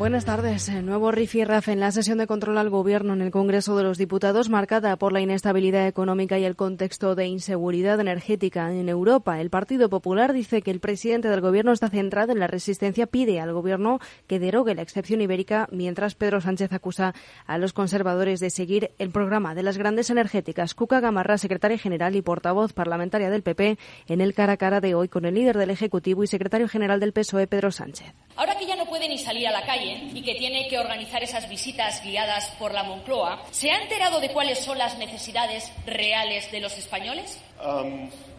[0.00, 0.70] Buenas tardes.
[0.70, 4.48] Nuevo rifirraf en la sesión de control al Gobierno en el Congreso de los Diputados,
[4.48, 9.42] marcada por la inestabilidad económica y el contexto de inseguridad energética en Europa.
[9.42, 13.40] El Partido Popular dice que el presidente del Gobierno está centrado en la resistencia, pide
[13.40, 17.14] al Gobierno que derogue la excepción ibérica, mientras Pedro Sánchez acusa
[17.46, 20.72] a los conservadores de seguir el programa de las grandes energéticas.
[20.72, 23.76] Cuca Gamarra, secretaria general y portavoz parlamentaria del PP,
[24.08, 27.00] en el cara a cara de hoy con el líder del Ejecutivo y secretario general
[27.00, 28.14] del PSOE, Pedro Sánchez.
[28.36, 31.22] Ahora que ya no puede ni salir a la calle, y que tiene que organizar
[31.22, 36.50] esas visitas guiadas por la Moncloa, ¿se ha enterado de cuáles son las necesidades reales
[36.50, 37.38] de los españoles?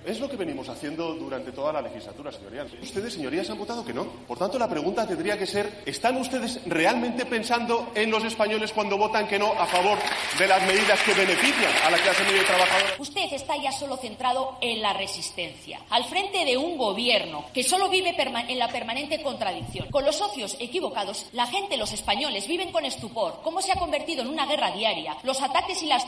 [0.04, 2.66] Es lo que venimos haciendo durante toda la legislatura, señorías.
[2.82, 4.06] Ustedes, señorías, han votado que no.
[4.28, 8.98] Por tanto, la pregunta tendría que ser, ¿están ustedes realmente pensando en los españoles cuando
[8.98, 10.00] votan que no a favor
[10.40, 12.96] de las medidas que benefician a la clase media trabajadora?
[12.98, 17.88] Usted está ya solo centrado en la resistencia, al frente de un gobierno que solo
[17.88, 19.88] vive en la permanente contradicción.
[19.92, 24.24] Con los socios equivocados, la gente, los españoles, viven con estupor cómo se ha convertido
[24.24, 26.08] en una guerra diaria los ataques y las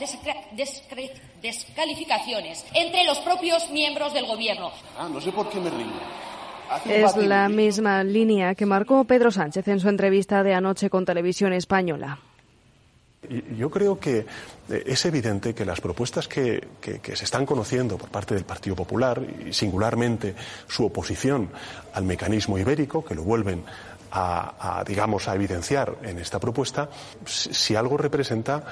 [1.43, 4.71] descalificaciones entre los propios miembros del Gobierno.
[4.97, 6.23] Ah, no sé por qué me río.
[6.85, 11.53] Es la misma línea que marcó Pedro Sánchez en su entrevista de anoche con Televisión
[11.53, 12.19] Española.
[13.57, 14.25] Yo creo que
[14.69, 19.21] eh, es evidente que las propuestas que, se están conociendo por parte del Partido Popular
[19.47, 20.35] y singularmente
[20.67, 21.49] su oposición
[21.93, 23.63] al mecanismo ibérico, que lo vuelven
[24.11, 26.89] a, a digamos, a evidenciar en esta propuesta,
[27.25, 28.63] si algo representa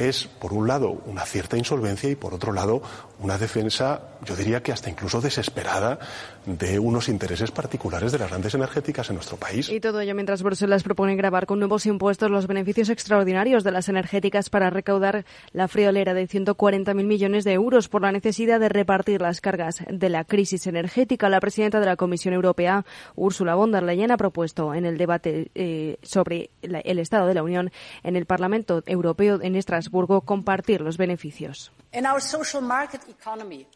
[0.00, 2.82] es, por un lado, una cierta insolvencia y, por otro lado,
[3.22, 5.98] una defensa, yo diría que hasta incluso desesperada,
[6.46, 9.68] de unos intereses particulares de las grandes energéticas en nuestro país.
[9.68, 13.88] Y todo ello mientras Bruselas propone grabar con nuevos impuestos los beneficios extraordinarios de las
[13.88, 19.20] energéticas para recaudar la friolera de 140.000 millones de euros por la necesidad de repartir
[19.20, 21.28] las cargas de la crisis energética.
[21.28, 22.84] La presidenta de la Comisión Europea,
[23.16, 27.42] Ursula von der Leyen, ha propuesto en el debate eh, sobre el Estado de la
[27.42, 27.70] Unión
[28.02, 31.72] en el Parlamento Europeo en Estrasburgo compartir los beneficios.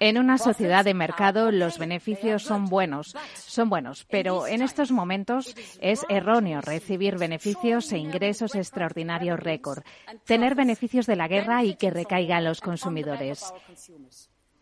[0.00, 5.54] En una sociedad de mercado los beneficios son buenos, son buenos, pero en estos momentos
[5.80, 9.84] es erróneo recibir beneficios e ingresos extraordinarios récord,
[10.24, 13.52] tener beneficios de la guerra y que recaigan los consumidores.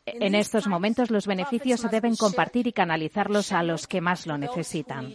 [0.05, 4.37] En estos momentos los beneficios se deben compartir y canalizarlos a los que más lo
[4.37, 5.15] necesitan.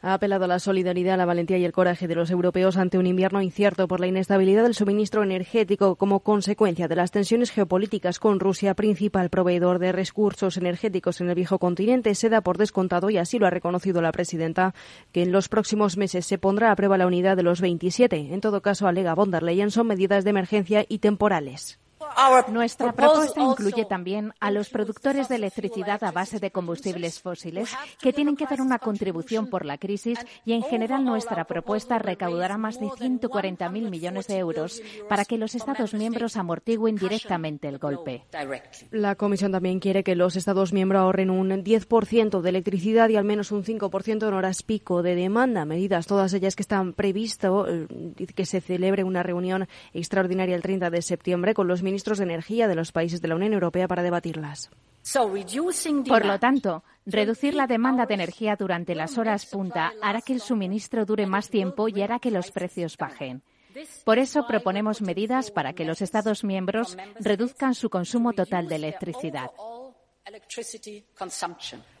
[0.00, 3.06] Ha apelado a la solidaridad, la valentía y el coraje de los europeos ante un
[3.06, 8.40] invierno incierto por la inestabilidad del suministro energético como consecuencia de las tensiones geopolíticas con
[8.40, 12.14] Rusia, principal proveedor de recursos energéticos en el viejo continente.
[12.14, 14.74] Se da por descontado, y así lo ha reconocido la presidenta,
[15.12, 18.32] que en los próximos meses se pondrá a prueba la unidad de los 27.
[18.32, 21.79] En todo caso, alega von der Leyen, son medidas de emergencia y temporales.
[22.48, 28.12] Nuestra propuesta incluye también a los productores de electricidad a base de combustibles fósiles que
[28.12, 32.80] tienen que dar una contribución por la crisis y en general nuestra propuesta recaudará más
[32.80, 38.24] de 140.000 millones de euros para que los Estados miembros amortiguen directamente el golpe.
[38.90, 43.24] La Comisión también quiere que los Estados miembros ahorren un 10% de electricidad y al
[43.24, 47.86] menos un 5% en horas pico de demanda, medidas todas ellas que están previsto eh,
[48.34, 52.24] que se celebre una reunión extraordinaria el 30 de septiembre con los ministros ministros de
[52.24, 54.70] Energía de los países de la Unión Europea para debatirlas.
[56.06, 60.40] Por lo tanto, reducir la demanda de energía durante las horas punta hará que el
[60.40, 63.42] suministro dure más tiempo y hará que los precios bajen.
[64.04, 69.50] Por eso proponemos medidas para que los Estados miembros reduzcan su consumo total de electricidad.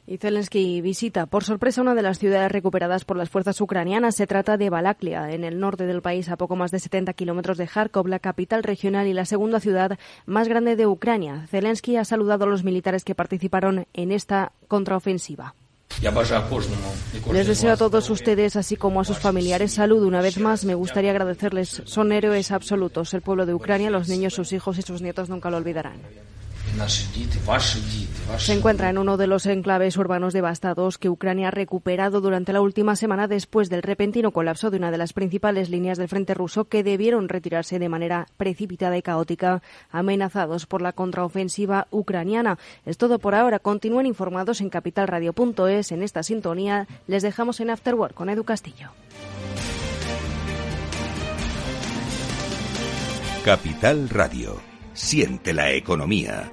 [0.06, 4.16] Y Zelensky visita por sorpresa una de las ciudades recuperadas por las fuerzas ucranianas.
[4.16, 7.58] Se trata de Balaklia, en el norte del país, a poco más de 70 kilómetros
[7.58, 11.46] de Kharkov, la capital regional y la segunda ciudad más grande de Ucrania.
[11.48, 15.54] Zelensky ha saludado a los militares que participaron en esta contraofensiva.
[17.32, 20.02] Les deseo a todos ustedes, así como a sus familiares, salud.
[20.02, 21.82] Una vez más, me gustaría agradecerles.
[21.84, 23.12] Son héroes absolutos.
[23.12, 26.00] El pueblo de Ucrania, los niños, sus hijos y sus nietos nunca lo olvidarán.
[28.38, 32.60] Se encuentra en uno de los enclaves urbanos devastados que Ucrania ha recuperado durante la
[32.60, 36.66] última semana después del repentino colapso de una de las principales líneas del frente ruso
[36.66, 42.58] que debieron retirarse de manera precipitada y caótica, amenazados por la contraofensiva ucraniana.
[42.86, 43.58] Es todo por ahora.
[43.58, 45.92] Continúen informados en capitalradio.es.
[45.92, 48.90] En esta sintonía les dejamos en Afterwork con Edu Castillo.
[53.44, 54.60] Capital Radio.
[54.92, 56.52] Siente la economía.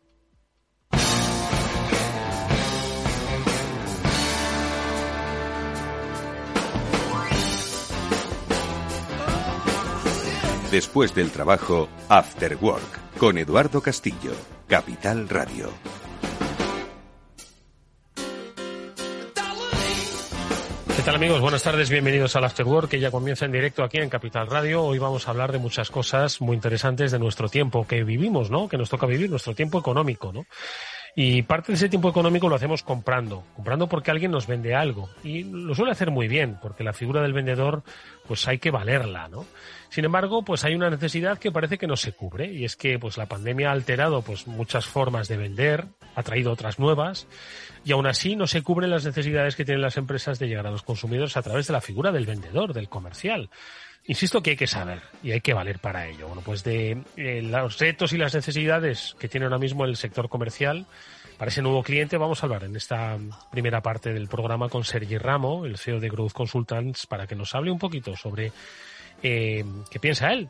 [10.71, 14.31] Después del trabajo, After Work, con Eduardo Castillo,
[14.69, 15.69] Capital Radio.
[20.95, 21.41] ¿Qué tal amigos?
[21.41, 24.85] Buenas tardes, bienvenidos al After Work, que ya comienza en directo aquí en Capital Radio.
[24.85, 28.69] Hoy vamos a hablar de muchas cosas muy interesantes de nuestro tiempo que vivimos, ¿no?
[28.69, 30.45] Que nos toca vivir, nuestro tiempo económico, ¿no?
[31.17, 35.09] Y parte de ese tiempo económico lo hacemos comprando, comprando porque alguien nos vende algo.
[35.21, 37.83] Y lo suele hacer muy bien, porque la figura del vendedor,
[38.25, 39.45] pues hay que valerla, ¿no?
[39.91, 42.97] Sin embargo, pues hay una necesidad que parece que no se cubre, y es que
[42.97, 45.85] pues la pandemia ha alterado pues muchas formas de vender,
[46.15, 47.27] ha traído otras nuevas,
[47.83, 50.71] y aún así no se cubren las necesidades que tienen las empresas de llegar a
[50.71, 53.49] los consumidores a través de la figura del vendedor, del comercial.
[54.05, 56.27] Insisto que hay que saber y hay que valer para ello.
[56.27, 60.29] Bueno, pues de eh, los retos y las necesidades que tiene ahora mismo el sector
[60.29, 60.85] comercial
[61.37, 63.17] para ese nuevo cliente vamos a hablar en esta
[63.51, 67.53] primera parte del programa con Sergi Ramo, el CEO de Growth Consultants, para que nos
[67.55, 68.51] hable un poquito sobre
[69.23, 70.49] eh, qué piensa él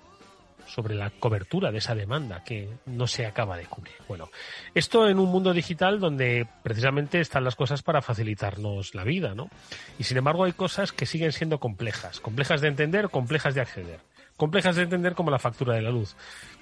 [0.72, 3.96] sobre la cobertura de esa demanda que no se acaba de cubrir.
[4.08, 4.30] Bueno,
[4.74, 9.50] esto en un mundo digital donde precisamente están las cosas para facilitarnos la vida, ¿no?
[10.00, 14.00] Y sin embargo hay cosas que siguen siendo complejas, complejas de entender, complejas de acceder,
[14.38, 16.16] complejas de entender como la factura de la luz.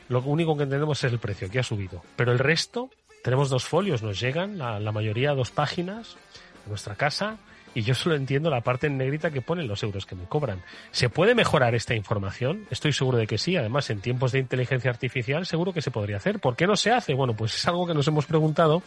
[0.07, 2.89] Lo único que entendemos es el precio que ha subido, pero el resto
[3.23, 6.17] tenemos dos folios, nos llegan la, la mayoría dos páginas
[6.65, 7.37] a nuestra casa
[7.73, 10.61] y yo solo entiendo la parte en negrita que ponen los euros que me cobran.
[10.91, 12.65] ¿Se puede mejorar esta información?
[12.69, 13.55] Estoy seguro de que sí.
[13.55, 16.39] Además, en tiempos de inteligencia artificial seguro que se podría hacer.
[16.39, 17.13] ¿Por qué no se hace?
[17.13, 18.81] Bueno, pues es algo que nos hemos preguntado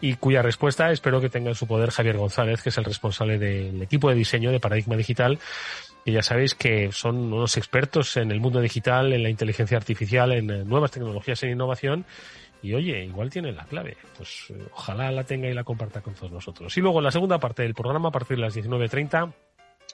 [0.00, 3.38] y cuya respuesta espero que tenga en su poder Javier González, que es el responsable
[3.38, 5.38] del equipo de diseño de Paradigma Digital,
[6.04, 10.32] que ya sabéis que son unos expertos en el mundo digital, en la inteligencia artificial,
[10.32, 12.04] en nuevas tecnologías en innovación
[12.62, 13.96] y oye, igual tiene la clave.
[14.16, 16.76] Pues eh, ojalá la tenga y la comparta con todos nosotros.
[16.76, 19.32] Y luego en la segunda parte del programa, a partir de las 19.30,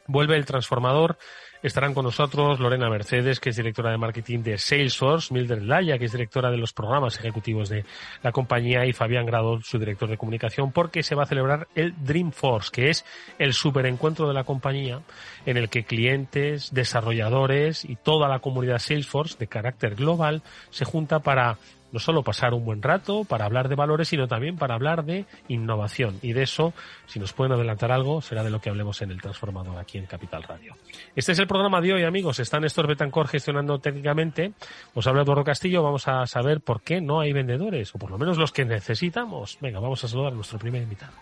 [0.06, 1.18] vuelve el transformador.
[1.60, 6.04] Estarán con nosotros Lorena Mercedes, que es directora de marketing de Salesforce, Mildred Laya, que
[6.04, 7.84] es directora de los programas ejecutivos de
[8.22, 11.94] la compañía, y Fabián Grado, su director de comunicación, porque se va a celebrar el
[12.04, 13.04] Dreamforce, que es
[13.40, 15.00] el superencuentro de la compañía
[15.46, 21.18] en el que clientes, desarrolladores y toda la comunidad Salesforce de carácter global se junta
[21.18, 21.58] para
[21.92, 25.26] no solo pasar un buen rato para hablar de valores, sino también para hablar de
[25.48, 26.18] innovación.
[26.22, 26.72] Y de eso,
[27.06, 30.06] si nos pueden adelantar algo, será de lo que hablemos en el Transformador aquí en
[30.06, 30.74] Capital Radio.
[31.16, 32.40] Este es el programa de hoy, amigos.
[32.40, 34.52] Está Néstor Betancor gestionando técnicamente.
[34.94, 35.82] Os habla Eduardo Castillo.
[35.82, 39.58] Vamos a saber por qué no hay vendedores, o por lo menos los que necesitamos.
[39.60, 41.12] Venga, vamos a saludar a nuestro primer invitado.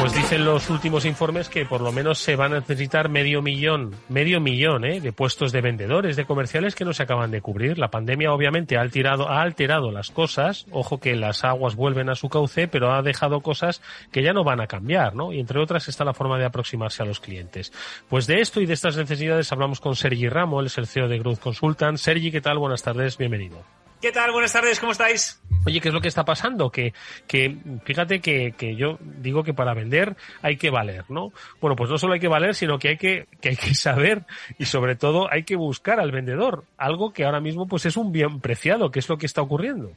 [0.00, 3.96] Pues dicen los últimos informes que por lo menos se van a necesitar medio millón,
[4.08, 5.00] medio millón ¿eh?
[5.00, 7.78] de puestos de vendedores, de comerciales que no se acaban de cubrir.
[7.78, 10.66] La pandemia obviamente ha alterado, ha alterado las cosas.
[10.70, 14.44] Ojo que las aguas vuelven a su cauce, pero ha dejado cosas que ya no
[14.44, 15.32] van a cambiar, ¿no?
[15.32, 17.72] Y entre otras está la forma de aproximarse a los clientes.
[18.08, 21.08] Pues de esto y de estas necesidades hablamos con Sergi Ramo, él es el CEO
[21.08, 21.98] de Growth Consultant.
[21.98, 22.58] Sergi, ¿qué tal?
[22.58, 23.64] Buenas tardes, bienvenido.
[24.00, 24.30] ¿Qué tal?
[24.30, 25.42] Buenas tardes, ¿cómo estáis?
[25.66, 26.70] Oye, ¿qué es lo que está pasando?
[26.70, 26.94] Que,
[27.26, 31.32] que fíjate que, que, yo digo que para vender hay que valer, ¿no?
[31.60, 34.24] Bueno, pues no solo hay que valer, sino que hay que, que hay que saber
[34.56, 38.12] y sobre todo hay que buscar al vendedor, algo que ahora mismo pues es un
[38.12, 39.92] bien preciado, que es lo que está ocurriendo.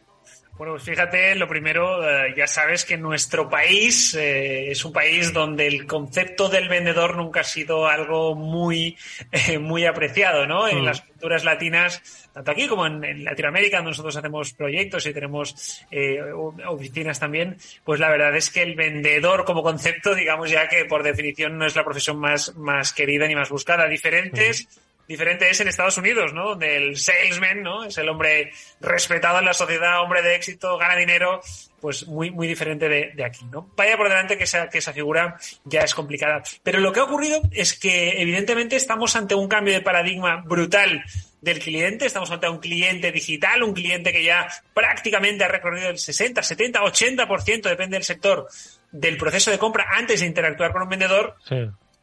[0.58, 5.34] Bueno, pues fíjate, lo primero, eh, ya sabes que nuestro país eh, es un país
[5.34, 8.96] donde el concepto del vendedor nunca ha sido algo muy,
[9.31, 10.67] eh, muy apreciado, ¿no?
[10.67, 10.86] En Mm.
[10.86, 15.84] las culturas latinas, tanto aquí como en, en Latinoamérica, donde nosotros hacemos proyectos y tenemos
[15.89, 16.22] eh,
[16.67, 21.01] oficinas también, pues la verdad es que el vendedor como concepto, digamos ya que por
[21.01, 23.88] definición no es la profesión más, más querida ni más buscada.
[23.88, 24.67] Diferentes
[25.11, 26.49] diferente es en Estados Unidos, ¿no?
[26.49, 27.83] Donde el salesman, ¿no?
[27.83, 31.41] Es el hombre respetado en la sociedad, hombre de éxito, gana dinero,
[31.79, 33.69] pues muy, muy diferente de, aquí, ¿no?
[33.75, 36.43] Vaya por delante que esa, que esa figura ya es complicada.
[36.63, 41.03] Pero lo que ha ocurrido es que evidentemente estamos ante un cambio de paradigma brutal
[41.41, 45.97] del cliente, estamos ante un cliente digital, un cliente que ya prácticamente ha recorrido el
[45.97, 48.47] 60, 70, 80%, depende del sector,
[48.91, 51.35] del proceso de compra antes de interactuar con un vendedor.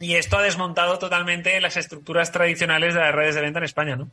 [0.01, 3.97] Y esto ha desmontado totalmente las estructuras tradicionales de las redes de venta en España,
[3.97, 4.11] ¿no?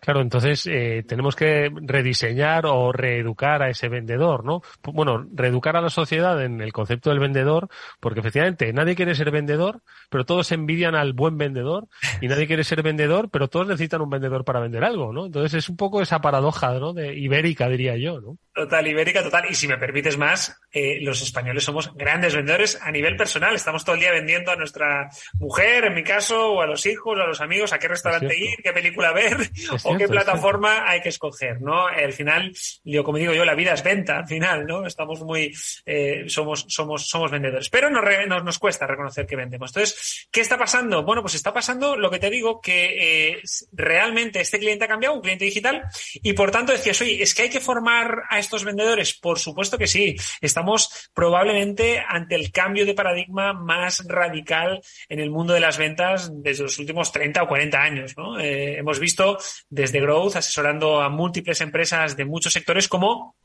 [0.00, 4.60] Claro, entonces eh, tenemos que rediseñar o reeducar a ese vendedor, ¿no?
[4.82, 7.68] Bueno, reeducar a la sociedad en el concepto del vendedor,
[8.00, 11.86] porque efectivamente nadie quiere ser vendedor, pero todos envidian al buen vendedor,
[12.20, 15.26] y nadie quiere ser vendedor, pero todos necesitan un vendedor para vender algo, ¿no?
[15.26, 16.92] Entonces es un poco esa paradoja, ¿no?
[16.92, 18.38] De ibérica, diría yo, ¿no?
[18.54, 19.46] Total, ibérica, total.
[19.48, 23.54] Y si me permites más, eh, los españoles somos grandes vendedores a nivel personal.
[23.54, 27.18] Estamos todo el día vendiendo a nuestra mujer, en mi caso, o a los hijos,
[27.18, 29.38] o a los amigos, a qué restaurante ir, qué película ver,
[29.84, 31.86] o qué plataforma hay que escoger, ¿no?
[31.86, 32.52] Al final,
[32.84, 34.86] yo, como digo yo, la vida es venta, al final, ¿no?
[34.86, 35.54] Estamos muy,
[35.86, 37.70] eh, somos, somos, somos vendedores.
[37.70, 39.70] Pero nos, nos, nos, cuesta reconocer que vendemos.
[39.70, 41.04] Entonces, ¿qué está pasando?
[41.04, 43.42] Bueno, pues está pasando lo que te digo, que eh,
[43.72, 47.42] realmente este cliente ha cambiado, un cliente digital, y por tanto decías, oye, es que
[47.42, 49.14] hay que formar a estos vendedores?
[49.14, 50.16] Por supuesto que sí.
[50.40, 56.30] Estamos probablemente ante el cambio de paradigma más radical en el mundo de las ventas
[56.32, 58.14] desde los últimos 30 o 40 años.
[58.16, 58.38] ¿no?
[58.38, 59.38] Eh, hemos visto
[59.70, 63.36] desde Growth asesorando a múltiples empresas de muchos sectores como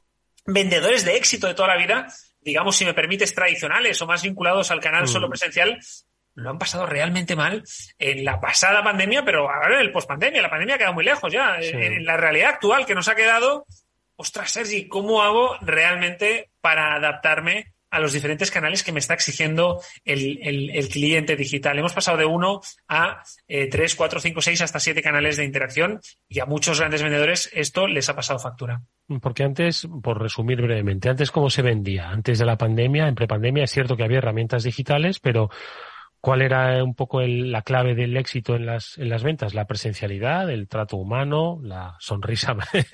[0.46, 2.08] vendedores de éxito de toda la vida,
[2.42, 5.30] digamos, si me permites, tradicionales o más vinculados al canal solo mm.
[5.30, 5.80] presencial,
[6.38, 7.64] lo han pasado realmente mal
[7.98, 10.42] en la pasada pandemia, pero ahora en el pospandemia.
[10.42, 11.58] La pandemia ha quedado muy lejos ya.
[11.60, 13.66] En la realidad actual que nos ha quedado,
[14.18, 19.80] ostras, Sergi, ¿cómo hago realmente para adaptarme a los diferentes canales que me está exigiendo
[20.04, 21.80] el, cliente digital?
[21.80, 26.02] Hemos pasado de uno a eh, tres, cuatro, cinco, seis, hasta siete canales de interacción
[26.28, 28.82] y a muchos grandes vendedores esto les ha pasado factura.
[29.22, 33.64] Porque antes, por resumir brevemente, antes cómo se vendía, antes de la pandemia, en prepandemia
[33.64, 35.50] es cierto que había herramientas digitales, pero
[36.28, 39.54] ¿Cuál era un poco la clave del éxito en las, en las ventas?
[39.54, 42.54] La presencialidad, el trato humano, la sonrisa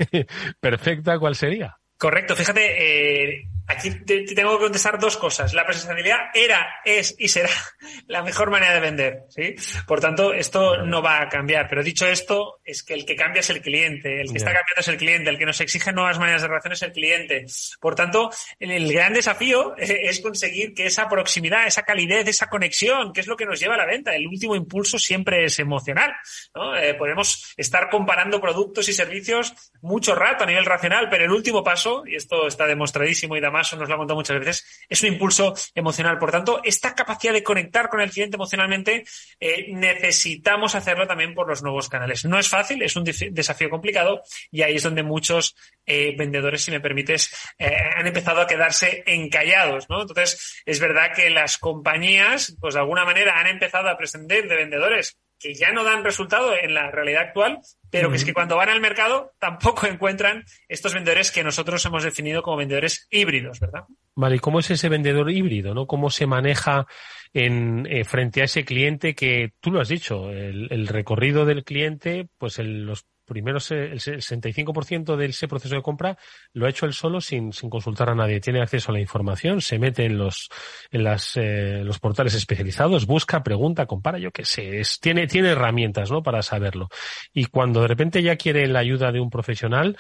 [0.59, 1.79] perfecta, ¿cuál sería?
[1.97, 5.53] Correcto, fíjate, eh, aquí te, tengo que contestar dos cosas.
[5.53, 7.49] La presencialidad era, es y será
[8.07, 9.55] la mejor manera de vender, ¿sí?
[9.87, 11.67] Por tanto, esto no va a cambiar.
[11.67, 14.79] Pero dicho esto, es que el que cambia es el cliente, el que está cambiando
[14.79, 17.45] es el cliente, el que nos exige nuevas maneras de relación es el cliente.
[17.79, 18.29] Por tanto,
[18.59, 23.35] el, gran desafío es conseguir que esa proximidad, esa calidez, esa conexión, que es lo
[23.35, 26.13] que nos lleva a la venta, el último impulso siempre es emocional,
[26.53, 26.75] ¿no?
[26.75, 31.63] Eh, podemos estar comparando productos y servicios mucho rato a nivel racional, pero el último
[31.63, 35.01] paso, y esto está demostradísimo y da más nos lo ha contado muchas veces, es
[35.03, 36.17] un impulso emocional.
[36.17, 39.05] Por tanto, esta capacidad de conectar con el cliente emocionalmente
[39.39, 42.25] eh, necesitamos hacerlo también por los nuevos canales.
[42.25, 45.55] No es fácil, es un desafío complicado y ahí es donde muchos
[45.85, 50.01] eh, vendedores, si me permites, eh, han empezado a quedarse encallados, ¿no?
[50.01, 54.55] Entonces, es verdad que las compañías, pues de alguna manera han empezado a prescindir de
[54.55, 57.59] vendedores que ya no dan resultado en la realidad actual,
[57.91, 62.03] pero que es que cuando van al mercado tampoco encuentran estos vendedores que nosotros hemos
[62.03, 63.83] definido como vendedores híbridos, ¿verdad?
[64.15, 65.73] Vale, ¿y cómo es ese vendedor híbrido?
[65.73, 65.85] ¿no?
[65.85, 66.87] ¿Cómo se maneja
[67.33, 72.29] en, eh, frente a ese cliente que tú lo has dicho, el, recorrido del cliente,
[72.37, 76.17] pues el, los primero el 65% de ese proceso de compra
[76.53, 78.39] lo ha hecho él solo sin, sin consultar a nadie.
[78.39, 80.49] Tiene acceso a la información, se mete en los,
[80.91, 85.49] en las, eh, los portales especializados, busca, pregunta, compara, yo qué sé, es, tiene, tiene
[85.49, 86.21] herramientas, ¿no?
[86.21, 86.89] Para saberlo.
[87.33, 89.97] Y cuando de repente ya quiere la ayuda de un profesional,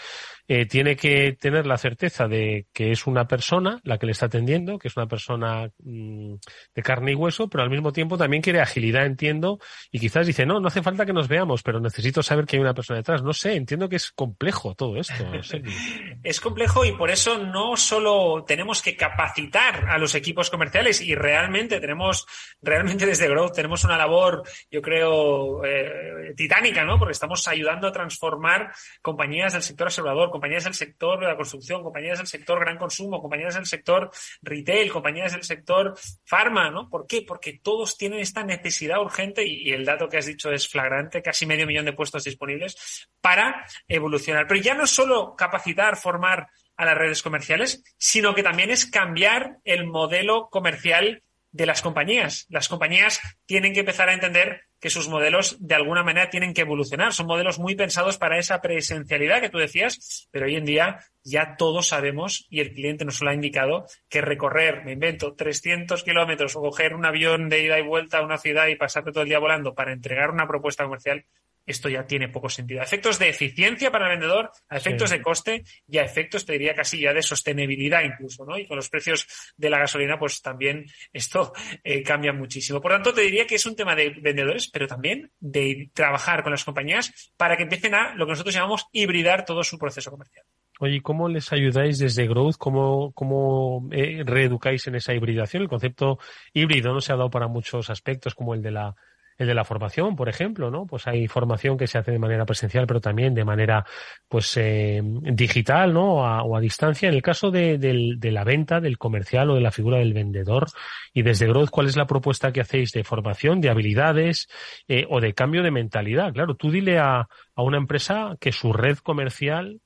[0.47, 4.25] eh, tiene que tener la certeza de que es una persona la que le está
[4.25, 6.33] atendiendo, que es una persona mm,
[6.75, 9.59] de carne y hueso, pero al mismo tiempo también quiere agilidad, entiendo,
[9.91, 12.61] y quizás dice, no, no hace falta que nos veamos, pero necesito saber que hay
[12.61, 13.23] una persona detrás.
[13.23, 15.13] No sé, entiendo que es complejo todo esto.
[16.23, 21.15] es complejo y por eso no solo tenemos que capacitar a los equipos comerciales y
[21.15, 22.25] realmente tenemos,
[22.61, 26.99] realmente desde Growth tenemos una labor, yo creo, eh, titánica, ¿no?
[26.99, 31.83] Porque estamos ayudando a transformar compañías del sector asegurador compañías del sector de la construcción,
[31.83, 34.09] compañías del sector gran consumo, compañías del sector
[34.41, 35.93] retail, compañías del sector
[36.25, 36.89] farma, ¿no?
[36.89, 37.21] ¿Por qué?
[37.21, 41.45] Porque todos tienen esta necesidad urgente y, el dato que has dicho es flagrante, casi
[41.45, 44.47] medio millón de puestos disponibles para evolucionar.
[44.47, 46.47] Pero ya no solo capacitar, formar
[46.77, 51.21] a las redes comerciales, sino que también es cambiar el modelo comercial
[51.51, 52.47] de las compañías.
[52.49, 56.59] Las compañías tienen que empezar a entender que sus modelos de alguna manera tienen que
[56.59, 57.13] evolucionar.
[57.13, 61.55] Son modelos muy pensados para esa presencialidad que tú decías, pero hoy en día ya
[61.55, 66.57] todos sabemos y el cliente nos lo ha indicado que recorrer, me invento, 300 kilómetros
[66.57, 69.29] o coger un avión de ida y vuelta a una ciudad y pasarte todo el
[69.29, 71.23] día volando para entregar una propuesta comercial
[71.65, 72.81] esto ya tiene poco sentido.
[72.81, 76.53] A efectos de eficiencia para el vendedor, a efectos de coste y a efectos, te
[76.53, 78.57] diría casi ya de sostenibilidad incluso, ¿no?
[78.57, 79.27] Y con los precios
[79.57, 81.53] de la gasolina, pues también esto
[81.83, 82.81] eh, cambia muchísimo.
[82.81, 86.51] Por tanto, te diría que es un tema de vendedores, pero también de trabajar con
[86.51, 90.45] las compañías para que empiecen a lo que nosotros llamamos hibridar todo su proceso comercial.
[90.79, 92.57] Oye, ¿cómo les ayudáis desde Growth?
[92.57, 95.63] ¿Cómo, cómo eh, reeducáis en esa hibridación?
[95.63, 96.17] El concepto
[96.51, 98.95] híbrido no se ha dado para muchos aspectos, como el de la
[99.37, 100.85] el de la formación, por ejemplo, ¿no?
[100.85, 103.85] Pues hay formación que se hace de manera presencial, pero también de manera,
[104.27, 106.15] pues, eh, digital, ¿no?
[106.15, 107.09] O a, distancia.
[107.09, 110.67] En el caso de, de, la venta, del comercial o de la figura del vendedor
[111.13, 114.47] y desde Growth, ¿cuál es la propuesta que hacéis de formación, de habilidades
[114.87, 116.33] eh, o de cambio de mentalidad?
[116.33, 119.81] Claro, tú dile a, a una empresa que su red comercial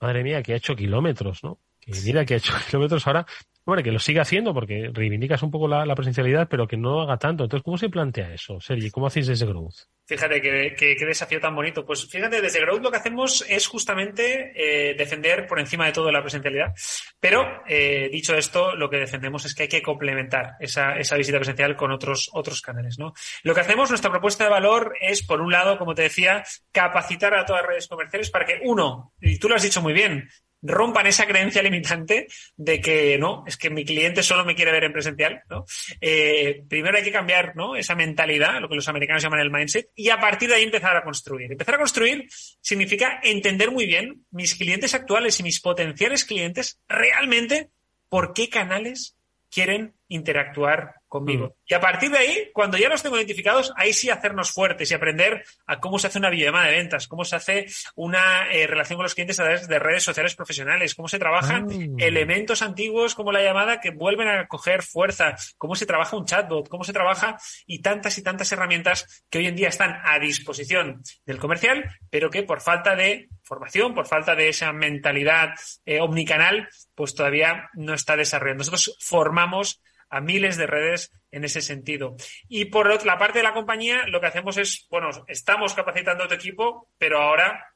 [0.00, 1.58] madre mía, que ha hecho kilómetros, ¿no?
[1.92, 3.26] Que mira que ha hecho kilómetros ahora,
[3.68, 7.18] bueno, que lo siga haciendo porque reivindicas un poco la, presencialidad, pero que no haga
[7.18, 7.44] tanto.
[7.44, 8.90] Entonces, ¿cómo se plantea eso, Sergi?
[8.90, 9.74] ¿Cómo hacéis desde Growth?
[10.06, 11.84] Fíjate qué, desafío tan bonito.
[11.84, 16.10] Pues fíjate, desde Growth lo que hacemos es justamente eh, defender por encima de todo
[16.10, 16.72] la presencialidad.
[17.20, 21.76] Pero, eh, dicho esto, lo que defendemos es que hay que complementar esa, visita presencial
[21.76, 23.12] con otros, otros canales, ¿no?
[23.42, 26.42] Lo que hacemos, nuestra propuesta de valor es, por un lado, como te decía,
[26.72, 29.92] capacitar a todas las redes comerciales para que, uno, y tú lo has dicho muy
[29.92, 30.26] bien,
[30.62, 34.84] rompan esa creencia limitante de que no, es que mi cliente solo me quiere ver
[34.84, 35.64] en presencial, ¿no?
[36.00, 37.76] Eh, primero hay que cambiar, ¿no?
[37.76, 40.96] Esa mentalidad, lo que los americanos llaman el mindset, y a partir de ahí empezar
[40.96, 41.50] a construir.
[41.52, 42.26] Empezar a construir
[42.60, 47.70] significa entender muy bien mis clientes actuales y mis potenciales clientes realmente
[48.08, 49.16] por qué canales
[49.50, 51.46] quieren interactuar conmigo.
[51.46, 51.52] Mm.
[51.66, 54.94] Y a partir de ahí, cuando ya los tengo identificados, ahí sí hacernos fuertes y
[54.94, 58.98] aprender a cómo se hace una videollamada de ventas, cómo se hace una eh, relación
[58.98, 61.94] con los clientes a través de redes sociales profesionales, cómo se trabajan ah.
[61.98, 66.68] elementos antiguos como la llamada que vuelven a coger fuerza, cómo se trabaja un chatbot,
[66.68, 71.02] cómo se trabaja y tantas y tantas herramientas que hoy en día están a disposición
[71.24, 75.54] del comercial, pero que por falta de formación, por falta de esa mentalidad
[75.86, 78.60] eh, omnicanal, pues todavía no está desarrollando.
[78.60, 82.16] Nosotros formamos a miles de redes en ese sentido.
[82.48, 86.28] Y por la parte de la compañía, lo que hacemos es, bueno, estamos capacitando a
[86.28, 87.74] tu equipo, pero ahora,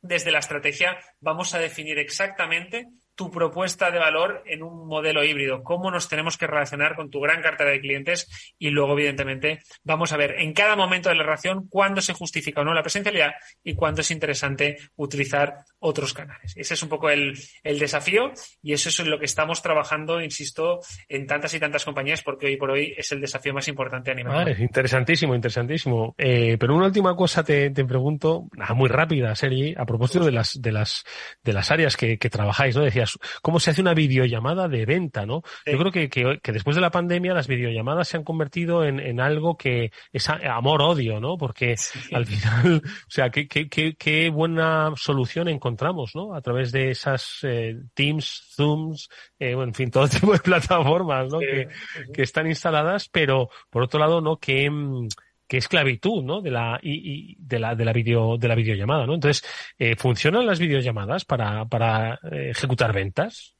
[0.00, 5.62] desde la estrategia, vamos a definir exactamente tu propuesta de valor en un modelo híbrido,
[5.62, 10.12] cómo nos tenemos que relacionar con tu gran cartera de clientes y luego, evidentemente, vamos
[10.12, 13.32] a ver en cada momento de la relación cuándo se justifica o no la presencialidad
[13.62, 16.54] y cuándo es interesante utilizar otros canales.
[16.56, 21.26] Ese es un poco el, desafío y eso es lo que estamos trabajando, insisto, en
[21.26, 24.32] tantas y tantas compañías porque hoy por hoy es el desafío más importante a nivel.
[24.32, 26.14] Ah, interesantísimo, interesantísimo.
[26.16, 30.72] Eh, pero una última cosa te, pregunto, muy rápida, Sergi, a propósito de las, de
[30.72, 31.04] las,
[31.42, 32.82] de las áreas que, que trabajáis, ¿no?
[32.82, 33.01] Decía
[33.42, 35.42] cómo se hace una videollamada de venta, ¿no?
[35.66, 39.20] Yo creo que, que, después de la pandemia las videollamadas se han convertido en, en
[39.20, 41.36] algo que es amor-odio, ¿no?
[41.36, 41.76] Porque
[42.12, 46.34] al final, o sea, qué, qué, qué, qué, buena solución encontramos, ¿no?
[46.34, 51.30] A través de esas eh, Teams, Zooms, eh, bueno, en fin, todo tipo de plataformas,
[51.30, 51.38] ¿no?
[51.38, 51.68] Que,
[52.12, 54.36] que, están instaladas, pero por otro lado, ¿no?
[54.38, 55.08] Que mm,
[55.52, 56.40] que esclavitud, ¿no?
[56.40, 59.12] De la, y, de la, de la video, de la videollamada, ¿no?
[59.12, 59.46] Entonces,
[59.78, 63.54] eh, ¿funcionan las videollamadas para, para eh, ejecutar ventas?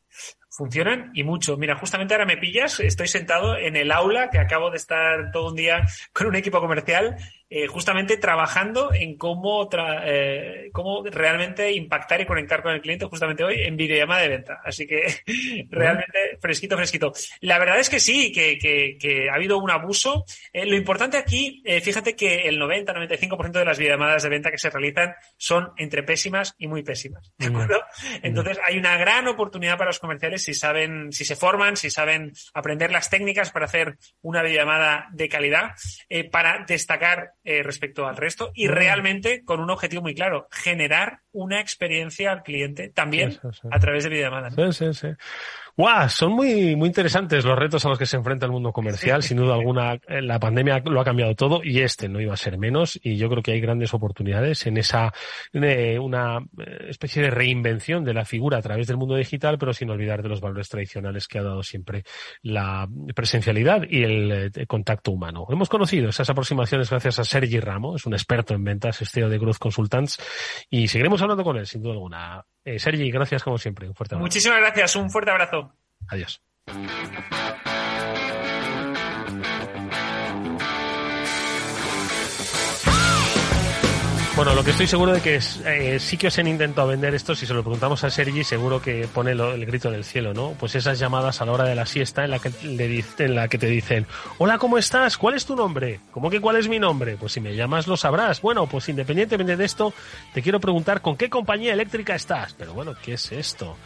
[0.49, 1.57] funcionan y mucho.
[1.57, 5.49] Mira, justamente ahora me pillas, estoy sentado en el aula que acabo de estar todo
[5.49, 7.17] un día con un equipo comercial
[7.55, 9.69] eh, justamente trabajando en cómo,
[10.07, 14.63] eh, cómo realmente impactar y conectar con el cliente justamente hoy en videollamada de venta.
[14.65, 15.03] Así que
[15.69, 17.13] realmente fresquito, fresquito.
[17.43, 20.25] La verdad es que sí, que, que, ha habido un abuso.
[20.51, 24.71] Eh, lo importante aquí, fíjate que el 90-95% de las videollamadas de venta que se
[24.71, 27.35] realizan son entre pésimas y muy pésimas.
[27.37, 27.83] ¿De acuerdo?
[28.23, 32.33] Entonces hay una gran oportunidad para los comerciales si saben, si se forman, si saben
[32.55, 35.73] aprender las técnicas para hacer una videollamada de calidad,
[36.31, 41.61] para destacar eh, respecto al resto y realmente con un objetivo muy claro, generar una
[41.61, 43.39] experiencia al cliente también
[43.71, 44.51] a través de videollamada.
[44.51, 45.09] Sí, sí, sí.
[45.77, 46.09] ¡Guau!
[46.09, 49.23] Son muy, muy interesantes los retos a los que se enfrenta el mundo comercial.
[49.23, 52.37] Sin duda alguna, eh, la pandemia lo ha cambiado todo y este no iba a
[52.37, 53.01] ser menos.
[53.03, 55.13] Y yo creo que hay grandes oportunidades en esa,
[55.53, 59.89] una eh, especie de reinvención de la figura a través del mundo digital, pero sin
[59.89, 62.05] olvidar de los valores tradicionales que ha dado siempre
[62.43, 65.47] la presencialidad y el, eh, contacto humano.
[65.49, 69.29] Hemos conocido esas aproximaciones gracias a Sergi Ramo, es un experto en ventas, es CEO
[69.29, 70.19] de Growth Consultants,
[70.71, 72.45] y seguiremos hablando con él, sin duda alguna.
[72.65, 73.89] Eh, Sergi, gracias como siempre.
[73.89, 74.25] Un fuerte abrazo.
[74.25, 74.97] Muchísimas gracias.
[74.97, 75.72] Un fuerte abrazo.
[76.09, 76.41] Adiós.
[84.35, 87.15] Bueno, lo que estoy seguro de que es, eh, sí que os han intentado vender
[87.15, 90.33] esto, si se lo preguntamos a Sergi, seguro que pone el grito en el cielo,
[90.33, 90.57] ¿no?
[90.59, 93.49] Pues esas llamadas a la hora de la siesta en la que, le, en la
[93.49, 94.07] que te dicen,
[94.39, 95.19] hola, ¿cómo estás?
[95.19, 96.01] ¿Cuál es tu nombre?
[96.13, 97.19] ¿Cómo que cuál es mi nombre?
[97.19, 98.41] Pues si me llamas lo sabrás.
[98.41, 99.93] Bueno, pues independientemente de esto,
[100.33, 102.55] te quiero preguntar con qué compañía eléctrica estás.
[102.55, 103.77] Pero bueno, ¿qué es esto?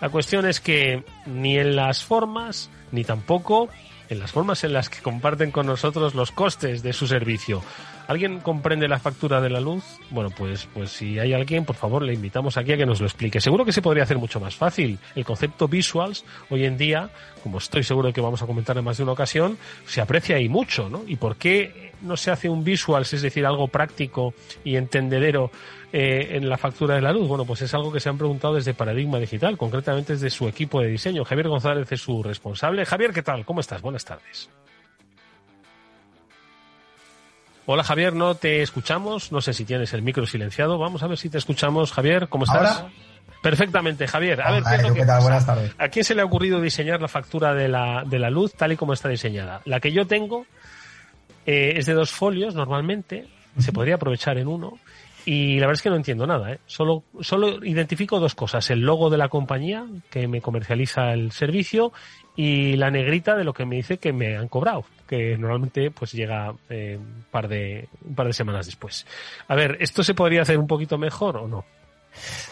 [0.00, 3.68] La cuestión es que ni en las formas, ni tampoco
[4.08, 7.62] en las formas en las que comparten con nosotros los costes de su servicio.
[8.06, 9.82] ¿Alguien comprende la factura de la luz?
[10.10, 13.06] Bueno, pues, pues si hay alguien, por favor, le invitamos aquí a que nos lo
[13.06, 13.40] explique.
[13.40, 14.98] Seguro que se podría hacer mucho más fácil.
[15.14, 17.08] El concepto visuals, hoy en día,
[17.42, 20.36] como estoy seguro de que vamos a comentar en más de una ocasión, se aprecia
[20.36, 21.02] ahí mucho, ¿no?
[21.06, 25.50] ¿Y por qué no se hace un visuals, es decir, algo práctico y entendedero
[25.92, 27.28] eh, en la factura de la luz?
[27.28, 30.80] Bueno, pues es algo que se han preguntado desde Paradigma Digital, concretamente desde su equipo
[30.80, 31.24] de diseño.
[31.24, 32.84] Javier González es su responsable.
[32.84, 33.44] Javier, ¿qué tal?
[33.44, 33.82] ¿Cómo estás?
[33.82, 34.48] Buenas tardes.
[37.66, 39.32] Hola Javier, no te escuchamos.
[39.32, 40.76] No sé si tienes el micro silenciado.
[40.76, 41.92] Vamos a ver si te escuchamos.
[41.92, 42.84] Javier, ¿cómo estás?
[43.42, 44.40] Perfectamente, Javier.
[44.42, 44.62] A ver,
[44.94, 45.22] ¿qué, tal?
[45.22, 45.72] Buenas tardes.
[45.78, 48.72] ¿A quién se le ha ocurrido diseñar la factura de la, de la luz tal
[48.72, 49.60] y como está diseñada?
[49.64, 50.46] La que yo tengo
[51.46, 53.26] eh, es de dos folios normalmente.
[53.58, 54.78] Se podría aprovechar en uno.
[55.26, 56.52] Y la verdad es que no entiendo nada.
[56.52, 56.58] ¿eh?
[56.66, 58.70] Solo, solo identifico dos cosas.
[58.70, 61.92] El logo de la compañía que me comercializa el servicio
[62.36, 66.12] y la negrita de lo que me dice que me han cobrado, que normalmente pues
[66.12, 69.06] llega eh, un, par de, un par de semanas después.
[69.48, 71.64] A ver, ¿esto se podría hacer un poquito mejor o no?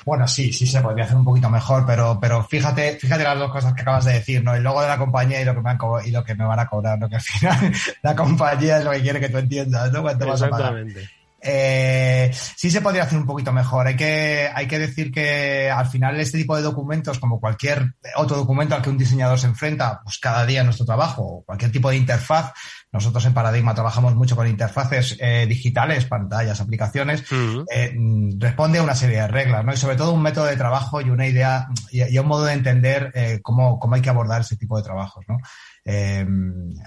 [0.05, 3.51] Bueno, sí, sí se podría hacer un poquito mejor, pero, pero fíjate, fíjate las dos
[3.51, 4.55] cosas que acabas de decir, ¿no?
[4.55, 6.61] El logo de la compañía y lo que me han y lo que me van
[6.61, 7.09] a cobrar, ¿no?
[7.09, 7.73] Que al final
[8.03, 10.09] la compañía es lo que quiere que tú entiendas, ¿no?
[10.09, 11.09] Exactamente.
[11.45, 13.89] Eh, sí se podría hacer un poquito mejor.
[13.89, 18.37] Hay que, hay que decir que al final este tipo de documentos, como cualquier otro
[18.37, 21.73] documento al que un diseñador se enfrenta, pues cada día en nuestro trabajo, o cualquier
[21.73, 22.53] tipo de interfaz,
[22.93, 27.25] nosotros en Paradigma trabajamos mucho con interfaces eh, digitales, pantallas, aplicaciones,
[27.73, 27.97] eh,
[28.39, 29.73] responde a una serie de reglas, ¿no?
[29.73, 33.11] Y sobre todo un método de trabajo y una idea y, un modo de entender
[33.15, 35.39] eh, cómo, cómo hay que abordar ese tipo de trabajos, ¿no?
[35.85, 36.25] Eh,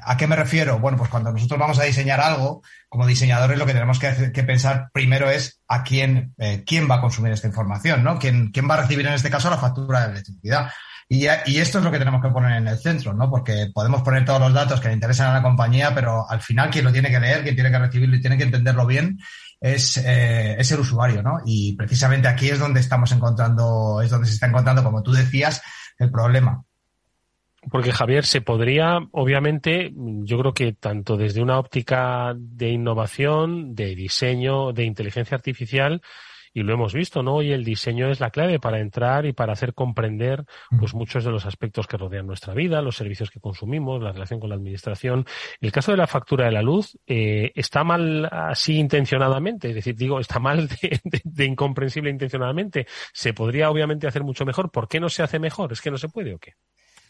[0.04, 0.80] ¿A qué me refiero?
[0.80, 4.90] Bueno, pues cuando nosotros vamos a diseñar algo, como diseñadores lo que tenemos que, pensar
[4.94, 8.20] primero es a quién, eh, quién va a consumir esta información, ¿no?
[8.20, 10.70] ¿Quién, ¿Quién va a recibir en este caso la factura de electricidad?
[11.08, 13.30] Y, y, esto es lo que tenemos que poner en el centro, ¿no?
[13.30, 16.72] Porque podemos poner todos los datos que le interesan a la compañía, pero al final
[16.72, 19.20] quien lo tiene que leer, quien tiene que recibirlo y tiene que entenderlo bien
[19.62, 21.40] es, eh, es el usuario, ¿no?
[21.46, 25.62] Y precisamente aquí es donde estamos encontrando, es donde se está encontrando, como tú decías,
[25.98, 26.64] el problema.
[27.72, 33.96] Porque Javier, se podría, obviamente, yo creo que tanto desde una óptica de innovación, de
[33.96, 36.02] diseño, de inteligencia artificial,
[36.56, 37.42] y lo hemos visto, ¿no?
[37.42, 40.46] Y el diseño es la clave para entrar y para hacer comprender
[40.80, 44.40] pues muchos de los aspectos que rodean nuestra vida, los servicios que consumimos, la relación
[44.40, 45.26] con la administración.
[45.60, 49.96] El caso de la factura de la luz eh, está mal así intencionadamente, es decir,
[49.98, 52.88] digo, está mal de, de, incomprensible intencionadamente.
[53.12, 54.72] Se podría obviamente hacer mucho mejor.
[54.72, 55.74] ¿Por qué no se hace mejor?
[55.74, 56.54] ¿Es que no se puede o qué?